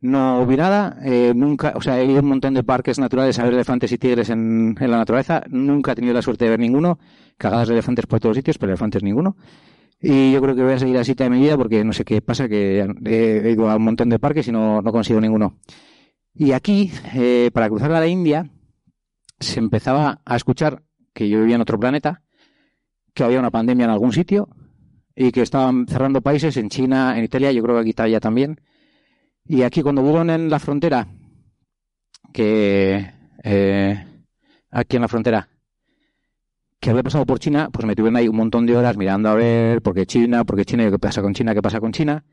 [0.00, 3.44] No nada, eh, nunca, o sea, he ido a un montón de parques naturales a
[3.44, 5.42] ver elefantes y tigres en, en, la naturaleza.
[5.48, 6.98] Nunca he tenido la suerte de ver ninguno.
[7.36, 9.36] Cagadas de elefantes por todos sitios, pero elefantes ninguno.
[10.00, 12.22] Y yo creo que voy a seguir así toda mi vida porque no sé qué
[12.22, 15.58] pasa, que he ido a un montón de parques y no, no consigo ninguno.
[16.32, 18.48] Y aquí, eh, para cruzar a la India,
[19.40, 22.22] se empezaba a escuchar que yo vivía en otro planeta,
[23.12, 24.48] que había una pandemia en algún sitio
[25.16, 28.60] y que estaban cerrando países en China, en Italia, yo creo que aquí Italia también.
[29.48, 31.08] Y aquí cuando vieron en la frontera,
[32.34, 33.10] que
[33.42, 34.04] eh,
[34.70, 35.48] aquí en la frontera,
[36.78, 39.34] que había pasado por China, pues me tuvieron ahí un montón de horas mirando a
[39.34, 42.26] ver por qué China, por qué China, qué pasa con China, qué pasa con China.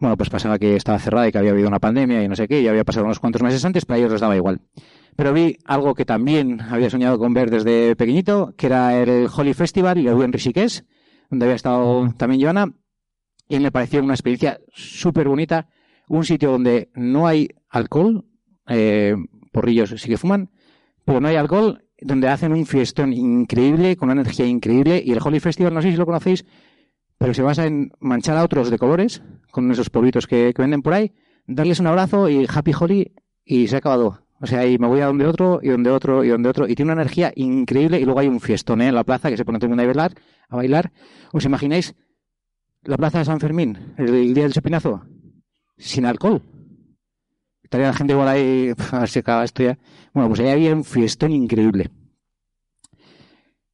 [0.00, 2.48] Bueno, pues pasaba que estaba cerrada y que había habido una pandemia y no sé
[2.48, 4.62] qué, y había pasado unos cuantos meses antes, pero a ellos les daba igual.
[5.16, 9.52] Pero vi algo que también había soñado con ver desde pequeñito, que era el Holy
[9.52, 10.82] Festival, y lo vi en Rishikesh,
[11.28, 12.72] donde había estado también Joana,
[13.48, 15.68] y me pareció una experiencia súper bonita,
[16.08, 18.24] un sitio donde no hay alcohol,
[18.68, 19.14] eh,
[19.52, 20.50] porrillos sí que fuman,
[21.04, 25.20] pero no hay alcohol, donde hacen un fiestón increíble, con una energía increíble, y el
[25.22, 26.44] Holy Festival, no sé si lo conocéis,
[27.18, 30.94] pero se basa en manchar a otros de colores, con esos polvitos que, venden por
[30.94, 31.12] ahí,
[31.46, 33.12] darles un abrazo y Happy Holy,
[33.44, 34.22] y se ha acabado.
[34.40, 36.68] O sea, y me voy a donde otro, y donde otro, y donde otro.
[36.68, 37.98] Y tiene una energía increíble.
[37.98, 38.88] Y luego hay un fiestón ¿eh?
[38.88, 40.12] en la plaza que se pone todo el mundo a bailar.
[40.48, 40.92] A bailar.
[41.32, 41.96] ¿Os imagináis
[42.82, 45.02] la plaza de San Fermín, el, día del chupinazo?
[45.78, 46.42] Sin alcohol.
[47.62, 49.20] Estaría la gente igual ahí, a ver si.
[50.12, 51.90] Bueno, pues ahí había un fiestón increíble.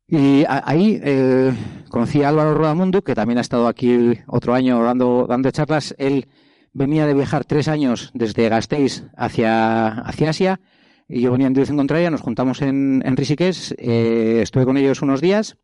[0.06, 1.52] Y ahí eh,
[1.88, 5.94] conocí a Álvaro Rodamundo, que también ha estado aquí otro año dando, dando charlas.
[5.98, 6.28] Él
[6.72, 10.60] venía de viajar tres años desde Gasteiz hacia, hacia Asia
[11.08, 15.02] y yo venía en dirección contraria, nos juntamos en, en Rishikesh, eh, estuve con ellos
[15.02, 15.56] unos días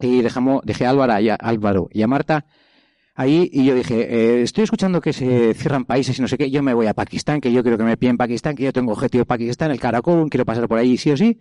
[0.00, 2.46] y dejamos, dejé a Álvaro y a, Álvaro y a Marta
[3.14, 6.50] ahí y yo dije, eh, estoy escuchando que se cierran países y no sé qué,
[6.50, 8.92] yo me voy a Pakistán, que yo quiero que me piden Pakistán, que yo tengo
[8.92, 11.38] objetivo Pakistán, el Caracol, quiero pasar por ahí sí o sí.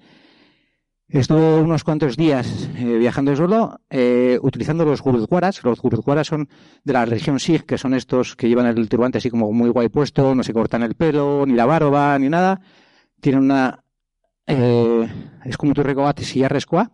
[1.14, 5.64] Estuve unos cuantos días eh, viajando solo, eh, utilizando los gurudwaras.
[5.64, 6.50] Los gurudwaras son
[6.84, 9.90] de la región Sikh, que son estos que llevan el turbante así como muy guay
[9.90, 12.62] puesto, no se cortan el pelo, ni la barba, ni nada.
[13.22, 13.84] Tienen una...
[14.48, 15.08] Eh,
[15.46, 16.92] es como tu recobate si ya rescoa.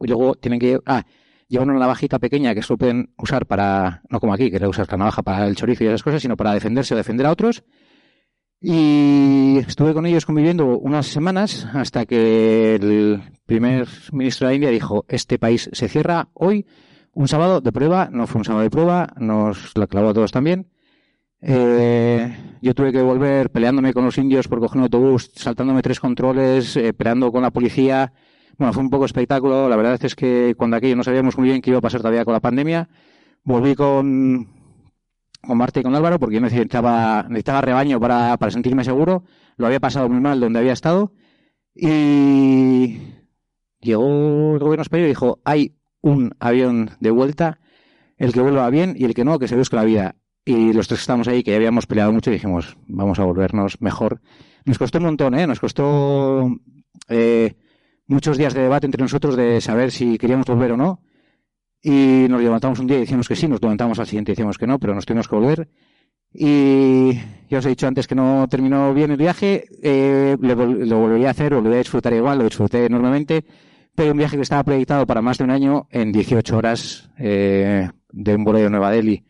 [0.00, 0.80] Y luego tienen que...
[0.84, 1.04] Ah,
[1.48, 4.02] llevan una navajita pequeña que solo pueden usar para...
[4.08, 6.36] No como aquí, que le usas la navaja para el chorizo y esas cosas, sino
[6.36, 7.64] para defenderse o defender a otros.
[8.60, 14.70] Y estuve con ellos conviviendo unas semanas hasta que el primer ministro de la India
[14.70, 16.66] dijo, este país se cierra hoy,
[17.12, 20.32] un sábado de prueba, no fue un sábado de prueba, nos la clavó a todos
[20.32, 20.66] también.
[21.40, 26.00] Eh, yo tuve que volver peleándome con los indios por coger un autobús, saltándome tres
[26.00, 28.12] controles, eh, peleando con la policía.
[28.58, 29.68] Bueno, fue un poco espectáculo.
[29.68, 32.24] La verdad es que cuando aquello no sabíamos muy bien qué iba a pasar todavía
[32.24, 32.88] con la pandemia,
[33.44, 34.48] volví con
[35.40, 39.24] con Marta y con Álvaro porque yo necesitaba, necesitaba rebaño para, para sentirme seguro.
[39.56, 41.12] Lo había pasado muy mal donde había estado.
[41.74, 42.98] Y
[43.80, 47.60] llegó el gobierno español y dijo, hay un avión de vuelta,
[48.16, 50.16] el que vuelva bien y el que no, que se busque la vida.
[50.44, 53.80] Y los tres que estábamos ahí, que ya habíamos peleado mucho, dijimos, vamos a volvernos
[53.80, 54.20] mejor.
[54.64, 55.46] Nos costó un montón, ¿eh?
[55.46, 56.50] Nos costó
[57.08, 57.54] eh,
[58.08, 61.00] muchos días de debate entre nosotros de saber si queríamos volver o no.
[61.80, 64.58] Y nos levantamos un día y decíamos que sí, nos levantamos al siguiente y decíamos
[64.58, 65.68] que no, pero nos tuvimos que volver.
[66.32, 67.12] Y
[67.48, 70.56] ya os he dicho antes que no terminó bien el viaje, eh, lo,
[70.98, 73.44] volvería a hacer, lo voy a disfrutar igual, lo disfruté enormemente,
[73.94, 77.88] pero un viaje que estaba proyectado para más de un año en 18 horas eh,
[78.10, 79.24] de un vuelo de Nueva Delhi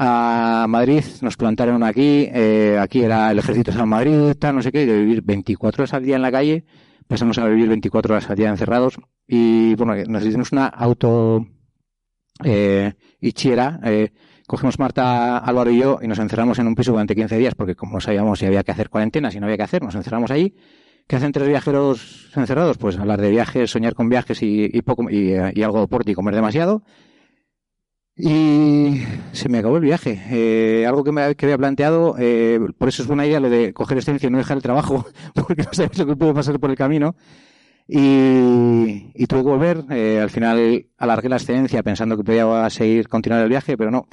[0.00, 4.70] a Madrid, nos plantaron aquí, eh, aquí era el ejército de San Madrid, no sé
[4.70, 6.64] qué, de vivir 24 horas al día en la calle,
[7.08, 11.46] pasamos a vivir 24 horas al día encerrados y bueno, nos hicimos una auto
[12.44, 14.12] eh, y Chiera, eh,
[14.46, 17.74] cogimos Marta, Álvaro y yo y nos encerramos en un piso durante 15 días porque
[17.74, 20.54] como sabíamos si había que hacer cuarentena, si no había que hacer, nos encerramos ahí.
[21.08, 22.76] ¿Qué hacen tres viajeros encerrados?
[22.76, 26.34] Pues hablar de viajes, soñar con viajes y, poco y, algo de deporte y comer
[26.34, 26.82] demasiado.
[28.18, 30.20] Y se me acabó el viaje.
[30.30, 33.98] Eh, algo que me había planteado, eh, por eso es buena idea lo de coger
[33.98, 36.76] excedencia y no dejar el trabajo, porque no sabes lo que puede pasar por el
[36.76, 37.14] camino.
[37.86, 39.84] Y, y tuve que volver.
[39.90, 44.08] Eh, al final alargué la excedencia pensando que podía seguir continuar el viaje, pero no.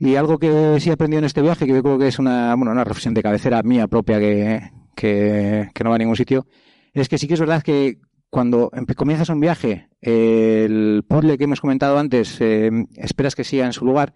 [0.00, 2.54] Y algo que sí he aprendido en este viaje, que yo creo que es una,
[2.56, 6.46] bueno, una reflexión de cabecera mía propia que, que, que no va a ningún sitio,
[6.92, 7.98] es que sí que es verdad que
[8.30, 13.72] cuando comienzas un viaje, el puzzle que hemos comentado antes, eh, esperas que siga en
[13.72, 14.14] su lugar,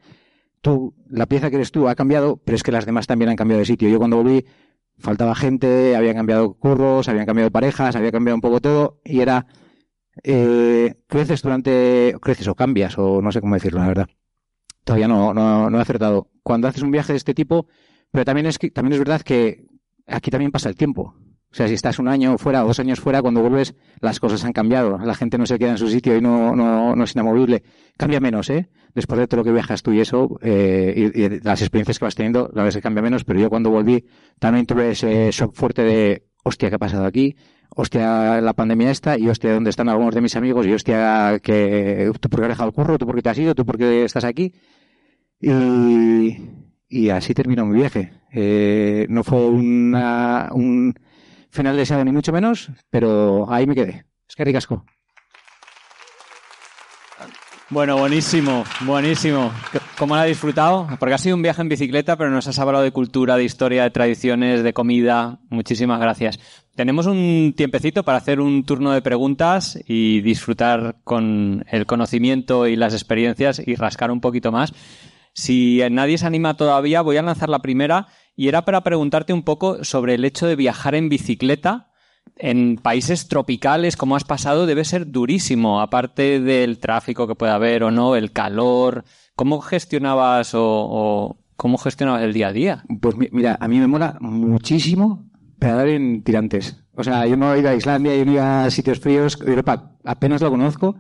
[0.61, 3.37] tú, la pieza que eres tú ha cambiado, pero es que las demás también han
[3.37, 3.89] cambiado de sitio.
[3.89, 4.45] Yo cuando volví,
[4.99, 9.47] faltaba gente, habían cambiado curros, habían cambiado parejas, había cambiado un poco todo, y era,
[10.23, 14.09] eh, creces durante, creces o cambias, o no sé cómo decirlo, la verdad.
[14.85, 16.29] Todavía no, no, no he acertado.
[16.43, 17.67] Cuando haces un viaje de este tipo,
[18.11, 19.65] pero también es que, también es verdad que
[20.07, 21.15] aquí también pasa el tiempo.
[21.53, 24.43] O sea, si estás un año fuera o dos años fuera, cuando vuelves, las cosas
[24.45, 24.97] han cambiado.
[24.99, 27.63] La gente no se queda en su sitio y no, no, no es inamovible.
[27.99, 28.71] Cambia menos, ¿eh?
[28.95, 32.15] Después de todo lo que viajas tú y eso, eh, y, las experiencias que vas
[32.15, 34.07] teniendo, la verdad es que cambia menos, pero yo cuando volví,
[34.39, 37.37] también tuve ese shock fuerte de, hostia, ¿qué ha pasado aquí?
[37.69, 40.67] Hostia, la pandemia esta, y hostia, ¿dónde están algunos de mis amigos?
[40.67, 43.39] Y hostia, que, tú por qué has dejado el curro, tú por qué te has
[43.39, 44.55] ido, tú por qué estás aquí.
[45.39, 46.37] Y,
[46.89, 48.13] y así terminó mi viaje.
[48.31, 50.95] Eh, no fue una, un,
[51.53, 54.07] final deseado ni mucho menos, pero ahí me quedé.
[54.29, 54.85] Es que ricasco.
[57.69, 59.51] Bueno, buenísimo, buenísimo.
[59.97, 60.89] ¿Cómo lo ha disfrutado?
[60.99, 63.85] Porque ha sido un viaje en bicicleta, pero nos has hablado de cultura, de historia,
[63.85, 65.41] de tradiciones, de comida.
[65.49, 66.39] Muchísimas gracias.
[66.75, 72.77] Tenemos un tiempecito para hacer un turno de preguntas y disfrutar con el conocimiento y
[72.77, 74.75] las experiencias y rascar un poquito más.
[75.33, 79.43] Si nadie se anima todavía, voy a lanzar la primera y era para preguntarte un
[79.43, 81.89] poco sobre el hecho de viajar en bicicleta
[82.37, 87.85] en países tropicales, como has pasado, debe ser durísimo, aparte del tráfico que pueda haber
[87.85, 89.05] o no, el calor.
[89.37, 92.85] ¿Cómo gestionabas o, cómo gestionabas el día a día?
[93.01, 96.83] Pues mira, a mí me mola muchísimo pedalar en tirantes.
[96.95, 99.39] O sea, yo no he ido a Islandia, yo no he ido a sitios fríos,
[99.45, 100.97] Europa apenas lo conozco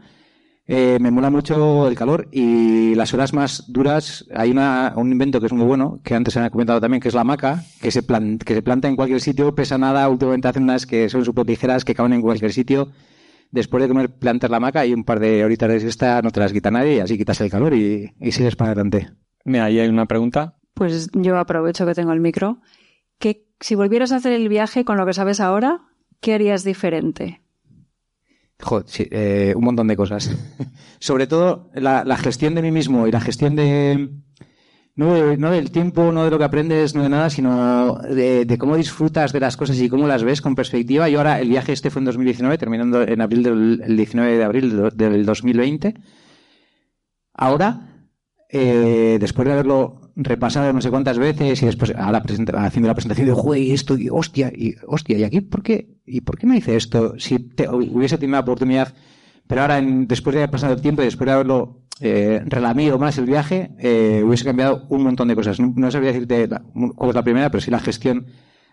[0.66, 4.24] eh, me mola mucho el calor y las horas más duras.
[4.34, 7.08] Hay una, un invento que es muy bueno, que antes se ha comentado también, que
[7.08, 10.08] es la maca, que se, plan, que se planta en cualquier sitio, pesa nada.
[10.08, 12.90] Últimamente hacen unas que son súper ligeras, que caben en cualquier sitio.
[13.50, 16.40] Después de comer, plantas la maca y un par de horitas de siesta no te
[16.40, 19.10] las quita nadie y así quitas el calor y, y sigues para adelante.
[19.44, 20.56] Mira, ahí hay una pregunta.
[20.74, 22.60] Pues yo aprovecho que tengo el micro.
[23.18, 25.82] Que si volvieras a hacer el viaje con lo que sabes ahora,
[26.20, 27.41] ¿qué harías diferente?
[28.62, 30.30] Joder, sí, eh, un montón de cosas.
[31.00, 34.10] Sobre todo la, gestión de mí mismo y la gestión de
[34.94, 38.76] no, no, del tiempo, no de lo que aprendes, no de nada, sino de, cómo
[38.76, 41.08] disfrutas de las cosas y cómo las ves con perspectiva.
[41.08, 44.44] Y ahora el viaje este fue en 2019, terminando en abril del el 19 de
[44.44, 45.94] abril del 2020.
[47.34, 48.06] Ahora,
[48.48, 52.94] eh, después de haberlo repasado no sé cuántas veces y después a la haciendo la
[52.94, 56.46] presentación de juego esto y hostia y hostia y aquí por qué y por qué
[56.46, 58.94] me hice esto si te, hubiese tenido la oportunidad
[59.46, 63.18] pero ahora después de haber pasado el tiempo y después de haberlo eh, relamido más
[63.18, 66.62] el viaje eh, hubiese cambiado un montón de cosas no, no sabría decirte la,
[66.96, 68.26] cuál es la primera pero sí la gestión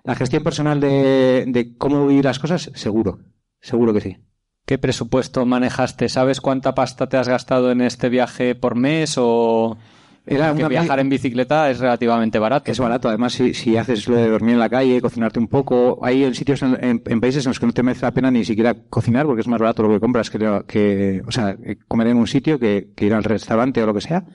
[0.04, 3.20] la gestión personal de, de cómo vivir las cosas seguro
[3.62, 4.18] seguro que sí
[4.66, 6.10] ¿Qué presupuesto manejaste?
[6.10, 9.80] ¿Sabes cuánta pasta te has gastado en este viaje por mes o...?
[10.26, 12.72] Era que viajar en bicicleta es relativamente barato.
[12.72, 16.00] Es barato, además si, si, haces lo de dormir en la calle, cocinarte un poco,
[16.04, 18.30] hay en sitios en, en, en, países en los que no te merece la pena
[18.30, 21.58] ni siquiera cocinar porque es más barato lo que compras que, que o sea,
[21.88, 24.26] comer en un sitio que, que ir al restaurante o lo que sea.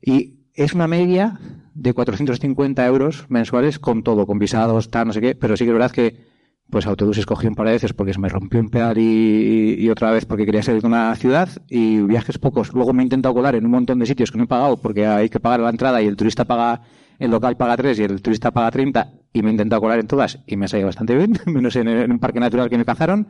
[0.00, 1.38] Y es una media
[1.74, 5.70] de 450 euros mensuales con todo, con visados, tal, no sé qué, pero sí que
[5.70, 6.31] es verdad que
[6.72, 10.10] pues autobuses cogí un par de veces porque se me rompió un pedal y, otra
[10.10, 12.72] vez porque quería salir de una ciudad y viajes pocos.
[12.72, 15.06] Luego me he intentado colar en un montón de sitios que no he pagado porque
[15.06, 16.80] hay que pagar la entrada y el turista paga,
[17.18, 20.06] el local paga 3 y el turista paga 30 y me he intentado colar en
[20.06, 22.86] todas y me ha salido bastante bien, menos en, en un parque natural que me
[22.86, 23.28] cazaron.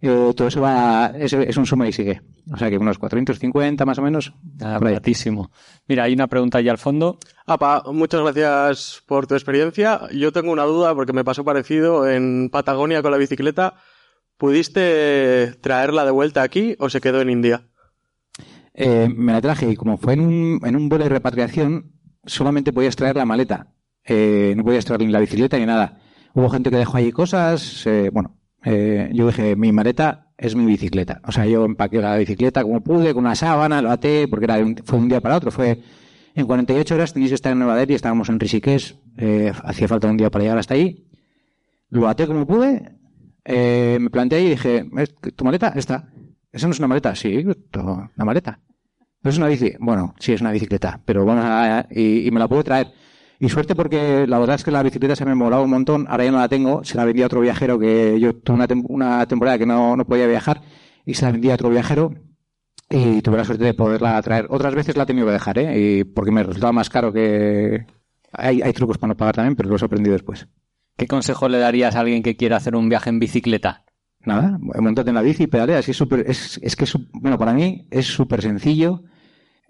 [0.00, 2.20] Eh, todo eso va, es, es, un suma y sigue.
[2.52, 4.32] O sea que unos 450 más o menos.
[4.60, 5.50] Ah, baratísimo.
[5.88, 7.18] Mira, hay una pregunta allá al fondo.
[7.46, 10.02] Apa, muchas gracias por tu experiencia.
[10.12, 13.74] Yo tengo una duda porque me pasó parecido en Patagonia con la bicicleta.
[14.36, 17.68] ¿Pudiste traerla de vuelta aquí o se quedó en India?
[18.74, 21.92] Eh, me la traje y como fue en un, en un vuelo de repatriación,
[22.26, 23.72] solamente podías traer la maleta.
[24.04, 25.98] Eh, no podías traer ni la bicicleta ni nada.
[26.34, 28.36] Hubo gente que dejó allí cosas, eh, bueno,
[28.68, 31.20] eh, yo dije, mi maleta es mi bicicleta.
[31.24, 34.58] O sea, yo empaqué la bicicleta como pude, con una sábana, lo até, porque era
[34.58, 35.52] un, fue un día para otro.
[35.52, 35.80] Fue
[36.34, 40.08] en 48 horas tenéis que estar en Nueva Delhi, estábamos en Rishikesh, eh, hacía falta
[40.08, 41.06] un día para llegar hasta ahí.
[41.90, 42.98] Lo até como pude,
[43.44, 44.84] eh, me planteé y dije,
[45.36, 45.72] ¿tu maleta?
[45.76, 46.08] Esta.
[46.50, 47.14] ¿Eso no es una maleta?
[47.14, 48.58] Sí, una maleta.
[49.22, 49.74] ¿No es una bici?
[49.78, 52.88] Bueno, sí, es una bicicleta, pero vamos a, y, y me la puedo traer.
[53.38, 56.24] Y suerte porque la verdad es que la bicicleta se me molaba un montón, ahora
[56.24, 58.84] ya no la tengo, se la vendía a otro viajero que yo tuve una, tem
[58.88, 60.62] una temporada que no, no podía viajar
[61.04, 62.14] y se la vendía a otro viajero
[62.88, 64.46] y tuve la suerte de poderla traer.
[64.48, 65.78] Otras veces la he tenido que dejar, ¿eh?
[65.78, 67.86] Y porque me resultaba más caro que...
[68.32, 70.46] Hay, hay trucos para no pagar también, pero los he aprendido después.
[70.96, 73.84] ¿Qué consejo le darías a alguien que quiera hacer un viaje en bicicleta?
[74.20, 77.86] Nada, montate en la bici, pedalea, es, súper, es, es que, es, bueno, para mí
[77.90, 79.04] es súper sencillo.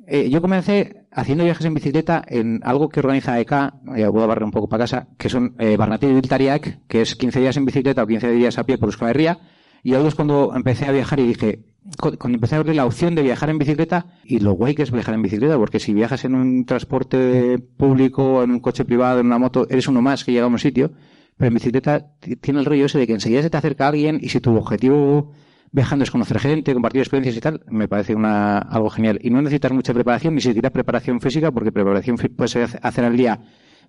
[0.08, 3.50] Eh, yo comencé haciendo viajes en bicicleta en algo que organiza EK,
[3.96, 7.16] ya voy a barrer un poco para casa, que son eh, y Viltariac, que es
[7.16, 9.38] 15 días en bicicleta o 15 días a pie por Euskal Herria.
[9.82, 11.64] Y algo es cuando empecé a viajar y dije,
[11.98, 14.90] cuando empecé a ver la opción de viajar en bicicleta y lo guay que es
[14.90, 19.26] viajar en bicicleta, porque si viajas en un transporte público, en un coche privado, en
[19.26, 20.92] una moto, eres uno más que llega a un sitio.
[21.36, 24.28] Pero en bicicleta tiene el rollo ese de que enseguida se te acerca alguien y
[24.28, 25.32] si tu objetivo
[25.76, 29.18] viajando es conocer gente, compartir experiencias y tal, me parece una, algo genial.
[29.22, 33.38] Y no necesitas mucha preparación, ni siquiera preparación física, porque preparación puedes hacer al día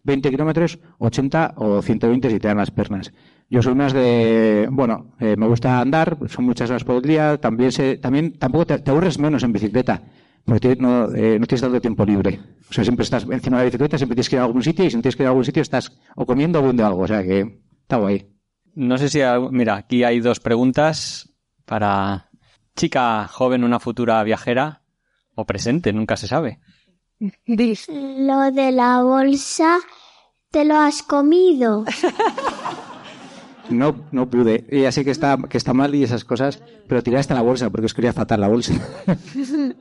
[0.03, 3.13] 20 kilómetros, 80 o 120 si te dan las pernas.
[3.49, 7.37] Yo soy más de, bueno, eh, me gusta andar, son muchas horas por el día,
[7.37, 10.03] también se, también, tampoco te, aburres menos en bicicleta,
[10.43, 12.37] porque no, eh, no tienes tanto tiempo libre.
[12.69, 14.83] O sea, siempre estás encima de la bicicleta, siempre tienes que ir a algún sitio
[14.83, 17.03] y si no tienes que ir a algún sitio estás o comiendo o viendo algo,
[17.03, 18.27] o sea que está guay.
[18.75, 19.21] No sé si,
[19.51, 21.26] mira, aquí hay dos preguntas
[21.67, 22.29] para
[22.75, 24.81] chica joven, una futura viajera
[25.35, 26.59] o presente, nunca se sabe.
[27.19, 29.77] Lo de la bolsa,
[30.49, 31.85] ¿te lo has comido?
[33.69, 34.65] No, no pude.
[34.71, 37.87] Y así que está, que está mal y esas cosas, pero tiraste la bolsa porque
[37.87, 38.73] os quería fatal la bolsa.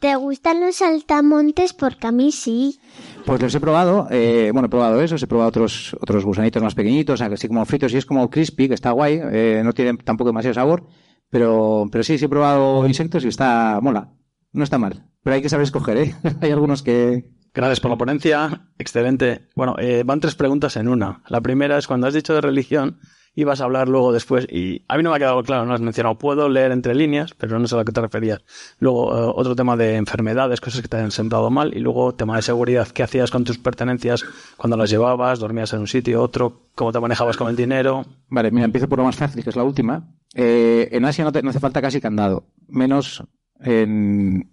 [0.00, 1.74] ¿Te gustan los saltamontes?
[1.74, 2.80] Porque a mí sí.
[3.26, 6.76] Pues los he probado, eh, bueno, he probado esos, he probado otros, otros gusanitos más
[6.76, 10.28] pequeñitos, así como fritos, y es como crispy, que está guay, eh, no tiene tampoco
[10.28, 10.86] demasiado sabor,
[11.28, 14.14] pero, pero sí, sí he probado insectos y está, mola,
[14.52, 16.14] no está mal, pero hay que saber escoger, ¿eh?
[16.40, 19.48] hay algunos que, Gracias por la ponencia, excelente.
[19.56, 21.22] Bueno, eh, van tres preguntas en una.
[21.26, 23.00] La primera es cuando has dicho de religión,
[23.36, 25.80] ibas a hablar luego después, y a mí no me ha quedado claro, no has
[25.80, 28.42] mencionado, puedo leer entre líneas, pero no sé a lo que te referías.
[28.80, 32.36] Luego, eh, otro tema de enfermedades, cosas que te han sentado mal, y luego tema
[32.36, 34.24] de seguridad, ¿qué hacías con tus pertenencias
[34.56, 35.38] cuando las llevabas?
[35.38, 36.62] ¿Dormías en un sitio, otro?
[36.74, 38.06] ¿Cómo te manejabas con el dinero?
[38.28, 40.08] Vale, mira, empiezo por lo más fácil, que es la última.
[40.34, 43.22] Eh, en Asia no, te, hace falta casi candado, menos
[43.60, 44.50] en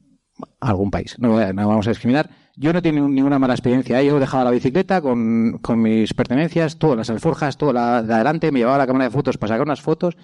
[0.59, 1.15] algún país.
[1.19, 4.01] No vamos a discriminar yo no he tenido ninguna mala experiencia.
[4.03, 8.51] Yo he dejado la bicicleta con, mis pertenencias, todas las alforjas, todo la, de adelante,
[8.51, 10.15] me llevaba la cámara de fotos para sacar unas fotos.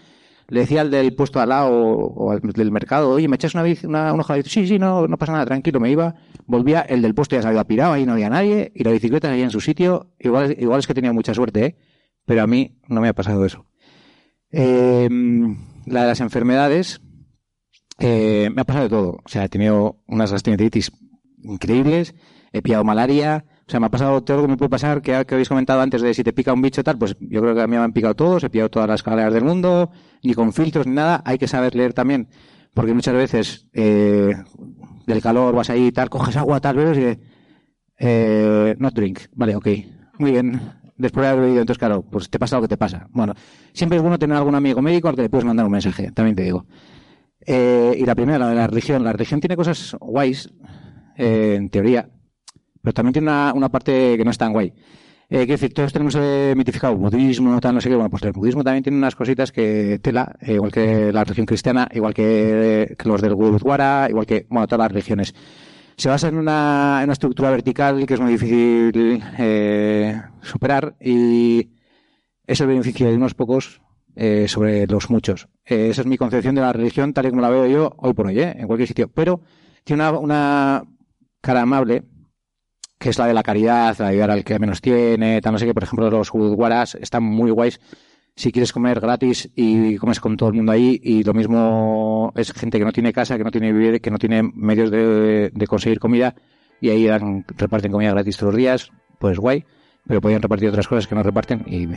[0.48, 3.64] Le decía al del puesto al lado o al del mercado, oye, ¿me echas una,
[3.64, 6.16] una, una hoja de Sí, sí, no, no pasa nada, tranquilo, me iba.
[6.46, 9.30] Volvía, el del puesto ya se había pirado, ahí no había nadie, y la bicicleta
[9.30, 10.12] seguía en su sitio.
[10.20, 11.76] Igual, igual es que tenía mucha suerte, ¿eh?
[12.26, 13.66] Pero a mí no me ha pasado eso.
[14.52, 15.08] Eh,
[15.86, 17.02] la de las enfermedades,
[18.00, 19.20] eh, me ha pasado de todo.
[19.24, 20.92] O sea, he tenido unas gastroenteritis
[21.44, 22.16] increíbles,
[22.52, 25.14] he pillado malaria, o sea, me ha pasado todo lo que me puede pasar, que,
[25.14, 27.68] habéis comentado antes de si te pica un bicho tal, pues yo creo que a
[27.68, 29.92] mí me han picado todos, he pillado todas las escaleras del mundo,
[30.24, 32.30] ni con filtros ni nada, hay que saber leer también,
[32.74, 34.34] porque muchas veces eh,
[35.06, 37.20] del calor vas ahí tal, coges agua tal, vez y
[38.00, 39.68] eh, not drink, vale, ok,
[40.18, 40.60] muy bien,
[40.98, 43.08] después de haber bebido, entonces claro, pues te pasa lo que te pasa.
[43.12, 43.34] Bueno,
[43.74, 46.36] siempre es bueno tener algún amigo médico al que le puedes mandar un mensaje, también
[46.36, 46.66] te digo.
[47.46, 49.04] Eh, y la primera, la de la religión.
[49.04, 50.54] La religión tiene cosas guays,
[51.20, 52.10] eh, en teoría,
[52.82, 54.74] pero también tiene una, una, parte que no es tan guay.
[55.32, 57.96] Eh, quiero decir, todos tenemos eh, mitificado budismo, tal, no sé qué.
[57.96, 61.46] Bueno, pues el budismo también tiene unas cositas que tela, eh, igual que la religión
[61.46, 65.36] cristiana, igual que, que los del Gurudwara, igual que, bueno, todas las religiones.
[65.98, 71.70] Se basa en una, en una estructura vertical que es muy difícil eh, superar y
[72.48, 73.82] es el beneficio de unos pocos
[74.16, 75.48] eh, sobre los muchos.
[75.66, 78.14] Eh, esa es mi concepción de la religión tal y como la veo yo hoy
[78.14, 78.56] por hoy, ¿eh?
[78.58, 79.12] en cualquier sitio.
[79.14, 79.42] Pero
[79.84, 80.84] tiene una, una
[81.42, 82.04] cara amable,
[82.98, 85.60] que es la de la caridad, la de ayudar al que menos tiene, tal, no
[85.60, 87.80] sé qué, por ejemplo, los gurudwaras están muy guays.
[88.36, 92.54] Si quieres comer gratis y comes con todo el mundo ahí, y lo mismo es
[92.54, 95.68] gente que no tiene casa, que no tiene vivir, que no tiene medios de, de
[95.68, 96.36] conseguir comida,
[96.80, 99.66] y ahí dan, reparten comida gratis todos los días, pues guay,
[100.08, 101.88] pero podrían repartir otras cosas que no reparten, y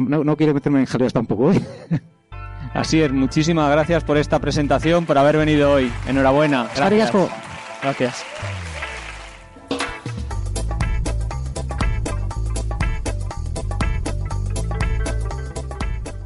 [0.00, 1.52] no, no quiero meterme en jaleos tampoco.
[1.52, 1.60] ¿eh?
[2.74, 5.92] Así es, muchísimas gracias por esta presentación, por haber venido hoy.
[6.06, 6.68] Enhorabuena.
[6.74, 7.12] Gracias.
[7.82, 8.24] Gracias.